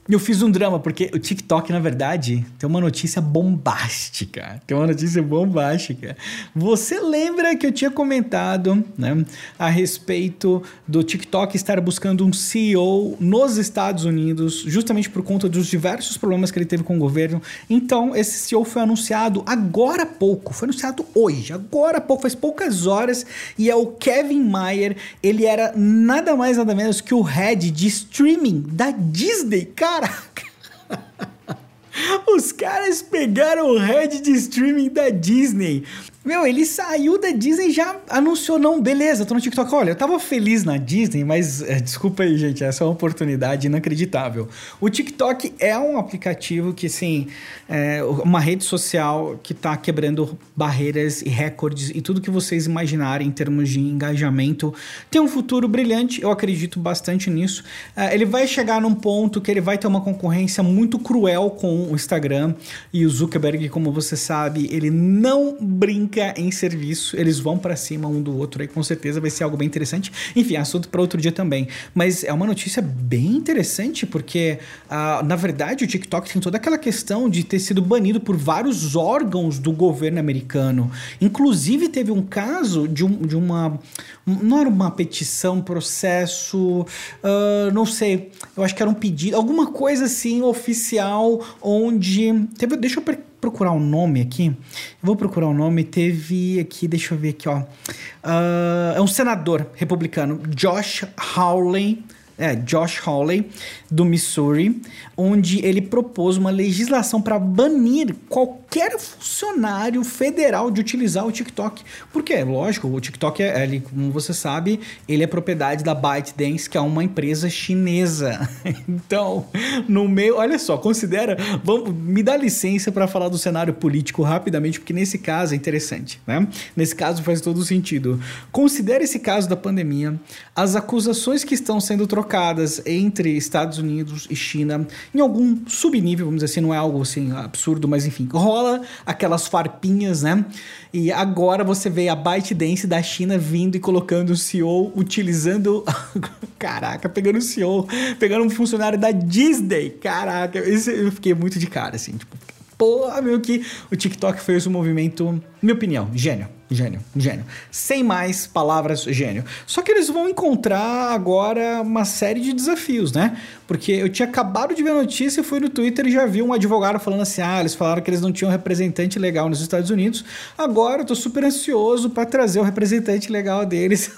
Eu 0.07 0.19
fiz 0.19 0.43
um 0.43 0.51
drama, 0.51 0.79
porque 0.79 1.11
o 1.15 1.19
TikTok, 1.19 1.73
na 1.73 1.81
verdade, 1.81 2.45
tem 2.59 2.69
uma 2.69 2.81
notícia 2.81 3.23
bombástica. 3.23 4.61
Tem 4.67 4.77
uma 4.77 4.87
notícia 4.87 5.23
bombástica. 5.23 6.15
Você 6.55 7.01
lembra 7.01 7.57
que 7.57 7.67
eu 7.67 7.73
tinha 7.73 7.91
comentado 7.91 8.85
né, 8.99 9.25
a 9.59 9.71
respeito 9.71 10.63
do 10.87 11.03
TikTok 11.03 11.57
estar 11.57 11.81
buscando 11.81 12.27
um 12.27 12.35
CEO 12.35 13.17
nos 13.19 13.57
Estados 13.57 14.05
Unidos, 14.05 14.63
justamente 14.67 15.09
por 15.09 15.23
conta 15.23 15.49
dos 15.49 15.69
diversos 15.69 16.19
problemas 16.19 16.51
que 16.51 16.59
ele 16.59 16.67
teve 16.67 16.83
com 16.83 16.97
o 16.97 16.99
governo? 16.99 17.41
Então, 17.71 18.15
esse 18.15 18.39
CEO 18.41 18.63
foi 18.63 18.83
anunciado 18.83 19.43
agora 19.47 20.03
há 20.03 20.07
pouco. 20.07 20.53
Foi 20.53 20.67
anunciado 20.67 21.07
hoje, 21.15 21.55
agora 21.55 21.97
há 21.97 22.01
pouco, 22.03 22.21
faz 22.21 22.35
poucas 22.35 22.87
horas. 22.87 23.25
E 23.57 23.71
é 23.71 23.75
o 23.75 23.87
Kevin 23.87 24.43
Mayer. 24.43 24.99
Ele 25.23 25.47
era 25.47 25.73
nada 25.75 26.37
mais, 26.37 26.59
nada 26.59 26.75
menos 26.75 27.01
que 27.01 27.15
o 27.15 27.23
head 27.23 27.71
de 27.71 27.87
streaming 27.87 28.67
da 28.69 28.91
Disney. 28.91 29.65
Cara, 29.65 29.94
Caraca! 29.95 30.45
Os 32.27 32.51
caras 32.51 33.01
pegaram 33.01 33.71
o 33.71 33.79
head 33.79 34.21
de 34.21 34.33
streaming 34.33 34.89
da 34.89 35.09
Disney 35.09 35.85
meu, 36.25 36.47
ele 36.47 36.65
saiu 36.65 37.21
da 37.21 37.31
Disney 37.31 37.69
e 37.69 37.71
já 37.71 37.97
anunciou, 38.09 38.59
não, 38.59 38.81
beleza, 38.81 39.27
tô 39.27 39.35
no 39.35 39.41
TikTok. 39.41 39.75
Olha, 39.75 39.91
eu 39.91 39.95
tava 39.95 40.19
feliz 40.19 40.65
na 40.65 40.79
Disney, 40.79 41.23
mas 41.23 41.61
é, 41.61 41.79
desculpa 41.79 42.23
aí, 42.23 42.39
gente, 42.39 42.65
essa 42.65 42.83
é 42.83 42.87
uma 42.87 42.95
oportunidade 42.95 43.67
inacreditável. 43.67 44.49
O 44.81 44.89
TikTok 44.89 45.53
é 45.59 45.79
um 45.79 45.99
aplicativo 45.99 46.73
que, 46.73 46.87
assim, 46.87 47.27
é 47.69 48.03
uma 48.03 48.41
rede 48.41 48.65
social 48.65 49.39
que 49.43 49.53
tá 49.53 49.77
quebrando 49.77 50.39
barreiras 50.57 51.21
e 51.21 51.29
recordes 51.29 51.91
e 51.91 52.01
tudo 52.01 52.23
que 52.23 52.31
vocês 52.31 52.65
imaginarem 52.65 53.29
em 53.29 53.31
termos 53.31 53.69
de 53.69 53.81
engajamento. 53.81 54.75
Tem 55.11 55.21
um 55.21 55.29
futuro 55.29 55.69
brilhante, 55.69 56.23
eu 56.23 56.31
acredito 56.31 56.81
bastante 56.81 57.29
nisso. 57.29 57.63
É, 57.95 58.15
ele 58.15 58.25
vai 58.25 58.47
chegar 58.47 58.81
num 58.81 58.95
ponto 58.95 59.43
que 59.43 59.51
ele 59.51 59.61
vai 59.61 59.77
ter 59.77 59.87
uma 59.87 60.01
concorrência 60.01 60.63
muito 60.63 60.99
cruel 60.99 61.51
com 61.51 61.91
o 61.91 61.95
Instagram 61.95 62.55
e 62.91 63.05
o 63.05 63.11
Zuckerberg, 63.11 63.69
como 63.69 63.93
você 63.93 64.17
sabe, 64.17 64.69
ele 64.73 64.91
não 64.91 65.59
brinca 65.61 66.14
em 66.21 66.51
serviço, 66.51 67.17
eles 67.17 67.39
vão 67.39 67.59
para 67.59 67.77
cima 67.77 68.09
um 68.09 68.23
do 68.23 68.37
outro 68.37 68.63
aí, 68.63 68.69
com 68.69 68.83
certeza 68.83 69.21
vai 69.21 69.31
ser 69.31 69.45
algo 69.45 69.57
bem 69.57 69.67
interessante. 69.67 70.13
Enfim, 70.35 70.57
assunto 70.57 70.89
para 70.89 71.01
outro 71.01 71.21
dia 71.21 71.33
também. 71.33 71.69
Mas 71.95 72.25
é 72.25 72.33
uma 72.33 72.47
notícia 72.47 72.83
bem 72.83 73.27
interessante, 73.27 74.07
porque 74.07 74.59
uh, 74.87 75.25
na 75.25 75.37
verdade 75.37 75.85
o 75.85 75.87
TikTok 75.87 76.33
tem 76.33 76.41
toda 76.41 76.57
aquela 76.57 76.79
questão 76.79 77.29
de 77.29 77.45
ter 77.45 77.59
sido 77.59 77.81
banido 77.83 78.21
por 78.21 78.37
vários 78.37 78.97
órgãos 78.97 79.59
do 79.59 79.73
governo 79.73 80.19
americano. 80.21 80.91
Inclusive, 81.21 81.89
teve 81.89 82.11
um 82.11 82.23
caso 82.23 82.87
de, 82.89 83.05
um, 83.05 83.23
de 83.23 83.37
uma. 83.37 83.79
Não 84.27 84.59
era 84.59 84.69
uma 84.69 84.91
petição, 84.91 85.61
processo, 85.61 86.81
uh, 87.23 87.71
não 87.73 87.85
sei, 87.85 88.31
eu 88.57 88.65
acho 88.65 88.75
que 88.75 88.83
era 88.83 88.91
um 88.91 88.95
pedido, 88.95 89.37
alguma 89.37 89.71
coisa 89.71 90.05
assim 90.05 90.43
oficial, 90.43 91.45
onde. 91.61 92.33
Teve, 92.57 92.77
deixa 92.77 93.01
eu 93.01 93.03
procurar 93.45 93.73
o 93.73 93.77
um 93.77 93.81
nome 93.81 94.23
aqui. 94.23 94.47
Eu 94.47 94.57
vou 95.03 95.17
procurar 95.17 95.47
o 95.47 95.51
um 95.51 95.55
nome. 95.55 95.85
Teve 95.85 96.59
aqui, 96.59 96.89
deixa 96.89 97.13
eu 97.13 97.19
ver 97.19 97.31
aqui, 97.31 97.47
ó. 97.47 97.59
Uh, 97.59 98.97
é 98.97 99.01
um 99.01 99.07
senador 99.07 99.67
republicano, 99.75 100.41
Josh 100.49 101.05
Hawley 101.37 102.03
é, 102.37 102.57
Josh 102.57 103.01
Hawley, 103.07 103.49
do 103.89 104.05
Missouri, 104.05 104.83
onde 105.17 105.65
ele 105.65 105.81
propôs 105.81 106.37
uma 106.37 106.51
legislação 106.51 107.23
para 107.23 107.39
banir 107.39 108.17
qualquer 108.29 108.64
funcionário 108.99 110.03
federal 110.05 110.71
de 110.71 110.81
utilizar 110.81 111.27
o 111.27 111.33
TikTok. 111.33 111.83
Porque, 112.13 112.43
lógico, 112.43 112.89
o 112.89 113.01
TikTok, 113.01 113.43
é, 113.43 113.63
ele, 113.63 113.81
como 113.81 114.11
você 114.11 114.33
sabe, 114.33 114.81
ele 115.09 115.23
é 115.23 115.27
propriedade 115.27 115.85
da 115.85 115.95
ByteDance, 115.95 116.69
que 116.69 116.77
é 116.77 116.81
uma 116.81 117.03
empresa 117.05 117.49
chinesa. 117.49 118.49
então, 118.89 119.47
no 119.89 120.09
meio, 120.09 120.37
olha 120.37 120.59
só, 120.59 120.77
considera, 120.77 121.37
vamos, 121.63 121.95
me 121.95 122.23
dá 122.23 122.37
licença 122.37 122.91
para 122.91 123.07
falar 123.07 123.29
do 123.29 123.39
cenário 123.39 123.75
político 123.75 124.23
rapidamente, 124.23 124.81
porque 124.81 124.93
nesse 124.93 125.19
caso 125.19 125.55
é 125.55 125.57
interessante, 125.57 126.21
né? 126.27 126.47
Nesse 126.77 126.95
caso 126.95 127.23
faz 127.23 127.41
todo 127.41 127.65
sentido. 127.65 128.21
Considere 128.51 129.05
esse 129.05 129.19
caso 129.19 129.49
da 129.49 129.57
pandemia, 129.57 130.19
as 130.55 130.77
acusações 130.77 131.45
que 131.45 131.55
estão 131.55 131.81
sendo 131.81 132.07
trocadas 132.07 132.25
trocadas 132.35 132.83
entre 132.87 133.37
Estados 133.37 133.79
Unidos 133.79 134.27
e 134.31 134.37
China 134.37 134.87
em 135.15 135.21
algum 135.21 135.59
subnível, 135.67 136.27
vamos 136.27 136.43
dizer 136.43 136.53
assim, 136.53 136.61
não 136.61 136.73
é 136.75 136.77
algo 136.77 137.03
assim 137.03 137.33
absurdo, 137.33 137.87
mas 137.87 138.07
enfim, 138.07 138.29
rola 138.33 138.64
dólar, 138.65 138.81
aquelas 139.05 139.47
farpinhas, 139.47 140.23
né? 140.23 140.45
E 140.93 141.13
agora 141.13 141.63
você 141.63 141.91
vê 141.91 142.09
a 142.09 142.17
ByteDance 142.17 142.87
da 142.87 143.03
China 143.03 143.37
vindo 143.37 143.77
e 143.77 143.81
colocando 143.81 144.31
o 144.31 144.37
CEO, 144.37 144.93
utilizando. 144.97 145.85
Caraca, 146.59 147.09
pegando 147.09 147.39
o 147.39 147.43
CEO, 147.43 147.87
pegando 148.19 148.45
um 148.45 148.51
funcionário 148.51 148.99
da 148.99 149.11
Disney. 149.11 149.91
Caraca, 149.91 150.59
eu 150.59 151.13
fiquei 151.13 151.35
muito 151.35 151.59
de 151.59 151.67
cara, 151.67 151.97
assim, 151.97 152.13
tipo, 152.13 152.37
porra, 152.79 153.21
meu, 153.21 153.41
que 153.41 153.65
o 153.91 153.97
TikTok 153.97 154.41
fez 154.41 154.67
um 154.67 154.71
movimento, 154.71 155.43
minha 155.61 155.75
opinião, 155.75 156.11
gênio. 156.15 156.49
Gênio, 156.71 157.01
gênio. 157.15 157.45
Sem 157.71 158.03
mais 158.03 158.47
palavras, 158.47 159.03
gênio. 159.03 159.45
Só 159.67 159.83
que 159.83 159.93
eles 159.93 160.09
vão 160.09 160.29
encontrar 160.29 161.13
agora 161.13 161.83
uma 161.83 162.07
série 162.07 162.41
de 162.41 162.55
desafios, 162.55 163.13
né? 163.13 163.37
Porque 163.67 163.93
eu 163.93 164.09
tinha 164.09 164.27
acabado 164.27 164.75
de 164.75 164.83
ver 164.83 164.91
a 164.91 164.95
notícia, 164.95 165.43
fui 165.45 165.61
no 165.61 165.69
Twitter 165.69 166.07
e 166.07 166.11
já 166.11 166.27
vi 166.27 166.43
um 166.43 166.53
advogado 166.53 166.99
falando 166.99 167.21
assim: 167.21 167.43
ah, 167.43 167.61
eles 167.61 167.75
falaram 167.75 168.03
que 168.03 168.11
eles 168.11 168.21
não 168.21 168.33
tinham 168.33 168.51
representante 168.51 169.19
legal 169.19 169.49
nos 169.49 169.61
Estados 169.61 169.91
Unidos. 169.91 170.25
Agora 170.57 171.03
eu 171.03 171.07
tô 171.07 171.15
super 171.15 171.45
ansioso 171.45 172.11
para 172.11 172.25
trazer 172.27 172.61
o 172.61 172.63
representante 172.63 173.31
legal 173.31 173.67
deles 173.67 174.11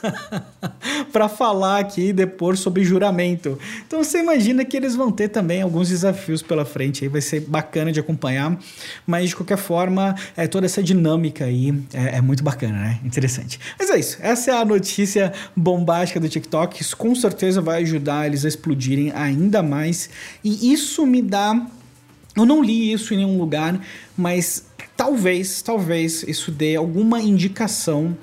para 1.12 1.28
falar 1.28 1.80
aqui 1.80 2.08
e 2.08 2.12
depor 2.12 2.56
sobre 2.56 2.84
juramento. 2.84 3.58
Então 3.86 4.02
você 4.02 4.18
imagina 4.18 4.64
que 4.64 4.76
eles 4.76 4.94
vão 4.94 5.10
ter 5.10 5.28
também 5.28 5.62
alguns 5.62 5.88
desafios 5.88 6.42
pela 6.42 6.64
frente 6.64 7.04
aí, 7.04 7.08
vai 7.08 7.20
ser 7.20 7.40
bacana 7.40 7.92
de 7.92 8.00
acompanhar. 8.00 8.56
Mas 9.06 9.30
de 9.30 9.36
qualquer 9.36 9.58
forma, 9.58 10.14
é, 10.36 10.46
toda 10.46 10.66
essa 10.66 10.82
dinâmica 10.82 11.44
aí 11.44 11.74
é, 11.92 12.16
é 12.16 12.20
muito 12.20 12.35
bacana, 12.42 12.78
né? 12.78 13.00
Interessante. 13.04 13.58
Mas 13.78 13.90
é 13.90 13.98
isso. 13.98 14.18
Essa 14.20 14.50
é 14.50 14.54
a 14.54 14.64
notícia 14.64 15.32
bombástica 15.56 16.20
do 16.20 16.28
TikTok. 16.28 16.80
Isso 16.80 16.96
com 16.96 17.14
certeza 17.14 17.60
vai 17.60 17.82
ajudar 17.82 18.26
eles 18.26 18.44
a 18.44 18.48
explodirem 18.48 19.12
ainda 19.12 19.62
mais. 19.62 20.10
E 20.42 20.72
isso 20.72 21.06
me 21.06 21.22
dá. 21.22 21.66
Eu 22.36 22.44
não 22.44 22.62
li 22.62 22.92
isso 22.92 23.14
em 23.14 23.18
nenhum 23.18 23.38
lugar, 23.38 23.80
mas 24.16 24.66
talvez, 24.96 25.62
talvez 25.62 26.22
isso 26.22 26.50
dê 26.50 26.76
alguma 26.76 27.20
indicação 27.20 28.16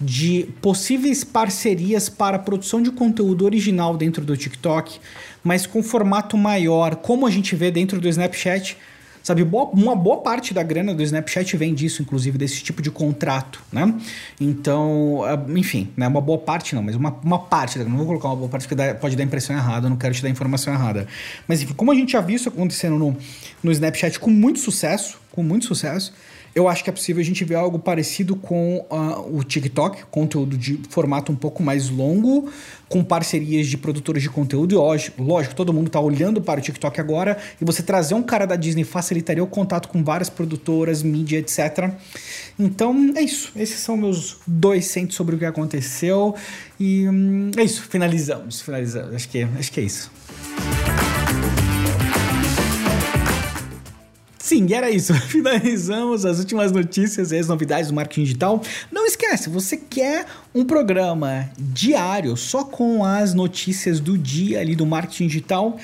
de 0.00 0.48
possíveis 0.62 1.22
parcerias 1.22 2.08
para 2.08 2.36
a 2.36 2.40
produção 2.40 2.82
de 2.82 2.90
conteúdo 2.90 3.44
original 3.44 3.96
dentro 3.96 4.24
do 4.24 4.36
TikTok, 4.36 4.98
mas 5.44 5.66
com 5.66 5.82
formato 5.82 6.38
maior, 6.38 6.96
como 6.96 7.26
a 7.26 7.30
gente 7.30 7.54
vê 7.54 7.70
dentro 7.70 8.00
do 8.00 8.08
Snapchat 8.08 8.78
Sabe, 9.22 9.42
uma 9.42 9.94
boa 9.94 10.18
parte 10.18 10.54
da 10.54 10.62
grana 10.62 10.94
do 10.94 11.02
Snapchat 11.02 11.56
vem 11.56 11.74
disso, 11.74 12.00
inclusive, 12.00 12.38
desse 12.38 12.62
tipo 12.62 12.80
de 12.80 12.90
contrato, 12.90 13.62
né? 13.70 13.94
Então, 14.40 15.22
ah, 15.24 15.38
enfim, 15.56 15.88
né? 15.96 16.08
Uma 16.08 16.20
boa 16.20 16.38
parte 16.38 16.74
não, 16.74 16.82
mas 16.82 16.94
uma, 16.94 17.10
uma 17.22 17.38
parte, 17.38 17.78
não 17.80 17.98
vou 17.98 18.06
colocar 18.06 18.28
uma 18.28 18.36
boa 18.36 18.48
parte 18.48 18.66
porque 18.66 18.94
pode 18.94 19.16
dar 19.16 19.22
impressão 19.22 19.54
errada, 19.54 19.88
não 19.88 19.96
quero 19.96 20.14
te 20.14 20.22
dar 20.22 20.30
informação 20.30 20.72
errada. 20.72 21.06
Mas 21.46 21.60
enfim, 21.62 21.74
como 21.74 21.92
a 21.92 21.94
gente 21.94 22.12
já 22.12 22.20
viu 22.20 22.36
isso 22.36 22.48
acontecendo 22.48 22.98
no, 22.98 23.16
no 23.62 23.70
Snapchat 23.70 24.18
com 24.18 24.30
muito 24.30 24.58
sucesso, 24.58 25.20
com 25.30 25.42
muito 25.42 25.66
sucesso, 25.66 26.12
eu 26.54 26.68
acho 26.68 26.82
que 26.82 26.90
é 26.90 26.92
possível 26.92 27.20
a 27.20 27.24
gente 27.24 27.44
ver 27.44 27.54
algo 27.54 27.78
parecido 27.78 28.34
com 28.34 28.84
uh, 28.90 29.36
o 29.36 29.44
TikTok, 29.44 30.04
conteúdo 30.10 30.56
de 30.56 30.80
formato 30.88 31.30
um 31.30 31.36
pouco 31.36 31.62
mais 31.62 31.88
longo, 31.88 32.50
com 32.88 33.04
parcerias 33.04 33.68
de 33.68 33.78
produtores 33.78 34.22
de 34.22 34.28
conteúdo. 34.28 34.74
E 34.74 34.76
lógico, 34.76 35.22
lógico 35.22 35.54
todo 35.54 35.72
mundo 35.72 35.86
está 35.86 36.00
olhando 36.00 36.40
para 36.40 36.58
o 36.58 36.62
TikTok 36.62 37.00
agora, 37.00 37.38
e 37.60 37.64
você 37.64 37.82
trazer 37.82 38.14
um 38.14 38.22
cara 38.22 38.46
da 38.46 38.56
Disney 38.56 38.84
facilitaria 38.84 39.42
o 39.42 39.46
contato 39.46 39.88
com 39.88 40.02
várias 40.02 40.28
produtoras, 40.28 41.02
mídia, 41.02 41.38
etc. 41.38 41.92
Então 42.58 43.12
é 43.16 43.22
isso. 43.22 43.52
Esses 43.54 43.80
são 43.80 43.96
meus 43.96 44.38
dois 44.46 44.86
centos 44.86 45.16
sobre 45.16 45.36
o 45.36 45.38
que 45.38 45.44
aconteceu. 45.44 46.34
E 46.78 47.08
hum, 47.08 47.50
é 47.56 47.62
isso. 47.62 47.82
Finalizamos. 47.82 48.60
Finalizamos. 48.60 49.14
Acho 49.14 49.28
que, 49.28 49.42
acho 49.42 49.72
que 49.72 49.80
é 49.80 49.84
isso. 49.84 50.10
Sim, 54.50 54.66
era 54.74 54.90
isso. 54.90 55.14
Finalizamos 55.30 56.26
as 56.26 56.40
últimas 56.40 56.72
notícias 56.72 57.30
e 57.30 57.38
as 57.38 57.46
novidades 57.46 57.86
do 57.86 57.94
marketing 57.94 58.24
digital. 58.24 58.60
Não 58.90 59.06
esquece, 59.06 59.48
você 59.48 59.76
quer 59.76 60.26
um 60.52 60.64
programa 60.64 61.48
diário 61.56 62.36
só 62.36 62.64
com 62.64 63.04
as 63.04 63.32
notícias 63.32 64.00
do 64.00 64.18
dia 64.18 64.58
ali 64.58 64.74
do 64.74 64.84
marketing 64.84 65.28
digital? 65.28 65.78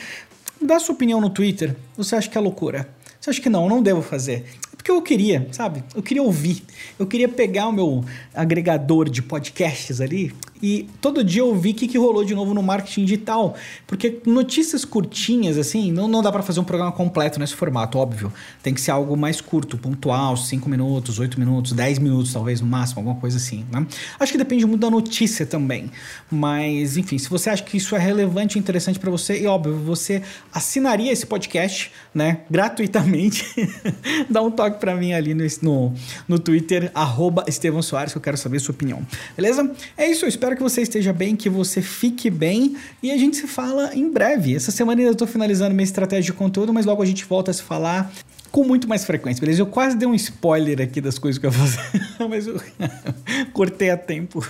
Dá 0.61 0.81
sua 0.81 0.96
opinião 0.96 1.20
no 1.20 1.31
Twitter. 1.31 1.76
Você 1.96 2.16
acha 2.16 2.29
que 2.29 2.37
é 2.37 2.40
loucura? 2.40 2.88
Você 3.20 3.31
acha 3.31 3.40
que 3.40 3.48
não, 3.48 3.68
não 3.68 3.81
devo 3.81 4.02
fazer? 4.02 4.44
porque 4.87 4.92
eu 4.92 5.02
queria, 5.02 5.48
sabe? 5.50 5.83
Eu 5.96 6.00
queria 6.00 6.22
ouvir. 6.22 6.62
Eu 6.96 7.09
queria 7.09 7.29
pegar 7.29 7.66
o 7.66 7.72
meu 7.72 8.05
agregador 8.33 9.11
de 9.11 9.20
podcasts 9.20 10.00
ali 10.00 10.33
e 10.62 10.88
todo 11.01 11.23
dia 11.23 11.42
eu 11.42 11.55
vi 11.55 11.71
o 11.71 11.75
que, 11.75 11.88
que 11.88 11.99
rolou 11.99 12.25
de 12.25 12.35
novo 12.35 12.55
no 12.55 12.62
marketing 12.62 13.05
digital. 13.05 13.55
Porque 13.87 14.21
notícias 14.27 14.85
curtinhas, 14.85 15.59
assim, 15.59 15.92
não, 15.92 16.09
não 16.09 16.23
dá 16.23 16.31
para 16.31 16.42
fazer 16.42 16.61
um 16.61 16.64
programa 16.64 16.92
completo 16.92 17.38
nesse 17.38 17.55
formato, 17.55 17.99
óbvio. 17.99 18.33
Tem 18.62 18.73
que 18.75 18.81
ser 18.81 18.90
algo 18.90 19.16
mais 19.16 19.40
curto, 19.40 19.77
pontual, 19.79 20.37
5 20.37 20.69
minutos, 20.69 21.19
8 21.19 21.38
minutos, 21.38 21.73
10 21.73 21.99
minutos, 21.99 22.33
talvez 22.33 22.61
no 22.61 22.66
máximo, 22.66 23.01
alguma 23.01 23.16
coisa 23.16 23.37
assim, 23.37 23.64
né? 23.73 23.87
Acho 24.19 24.33
que 24.33 24.38
depende 24.38 24.66
muito 24.66 24.81
da 24.81 24.90
notícia 24.90 25.47
também. 25.47 25.90
Mas, 26.31 26.97
enfim, 26.97 27.19
se 27.19 27.29
você 27.29 27.51
acha 27.51 27.62
que 27.62 27.77
isso 27.77 27.95
é 27.97 27.99
relevante 27.99 28.57
e 28.57 28.59
interessante 28.59 28.99
para 28.99 29.11
você, 29.11 29.40
e 29.40 29.47
óbvio, 29.47 29.77
você 29.77 30.23
assinaria 30.53 31.12
esse 31.12 31.27
podcast, 31.27 31.90
né, 32.14 32.40
gratuitamente, 32.51 33.45
dá 34.29 34.42
um 34.42 34.51
toque 34.51 34.79
para 34.79 34.95
mim 34.95 35.12
ali 35.12 35.35
no, 35.35 35.45
no, 35.62 35.95
no 36.29 36.38
Twitter, 36.38 36.90
arroba 36.95 37.45
Estevão 37.47 37.83
Soares, 37.83 38.12
que 38.12 38.19
eu 38.19 38.23
quero 38.23 38.37
saber 38.37 38.59
a 38.59 38.61
sua 38.61 38.75
opinião. 38.75 39.07
Beleza? 39.37 39.71
É 39.97 40.11
isso, 40.11 40.25
eu 40.25 40.29
espero 40.29 40.45
espero 40.46 40.56
que 40.56 40.62
você 40.62 40.82
esteja 40.82 41.12
bem, 41.12 41.35
que 41.35 41.50
você 41.50 41.82
fique 41.82 42.30
bem 42.30 42.76
e 43.02 43.11
a 43.11 43.16
gente 43.16 43.37
se 43.37 43.48
fala 43.48 43.92
em 43.94 44.09
breve. 44.09 44.54
Essa 44.54 44.70
semana 44.70 45.00
ainda 45.00 45.11
estou 45.11 45.26
finalizando 45.26 45.74
minha 45.74 45.85
estratégia 45.85 46.32
de 46.32 46.32
conteúdo, 46.32 46.72
mas 46.72 46.87
logo 46.87 47.02
a 47.02 47.06
gente 47.06 47.24
volta 47.24 47.50
a 47.50 47.54
se 47.54 47.62
falar 47.64 48.12
com 48.52 48.62
muito 48.62 48.88
mais 48.88 49.04
frequência, 49.04 49.40
beleza? 49.40 49.61
Eu 49.61 49.66
quase 49.66 49.96
dei 49.96 50.06
um 50.06 50.14
spoiler 50.14 50.80
aqui 50.80 51.00
das 51.00 51.18
coisas 51.18 51.37
que 51.37 51.46
eu 51.46 51.50
vou 51.50 51.66
fazer, 51.66 52.00
mas 52.30 52.46
eu 52.46 52.61
cortei 53.52 53.90
a 53.90 53.96
tempo. 53.96 54.46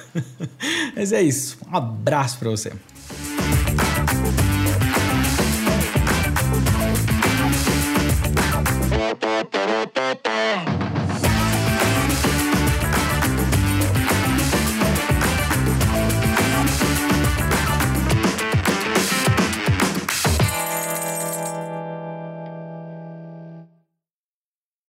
Mas 0.94 1.12
é 1.12 1.22
isso. 1.22 1.58
Um 1.70 1.76
abraço 1.76 2.38
para 2.38 2.50
você. 2.50 2.72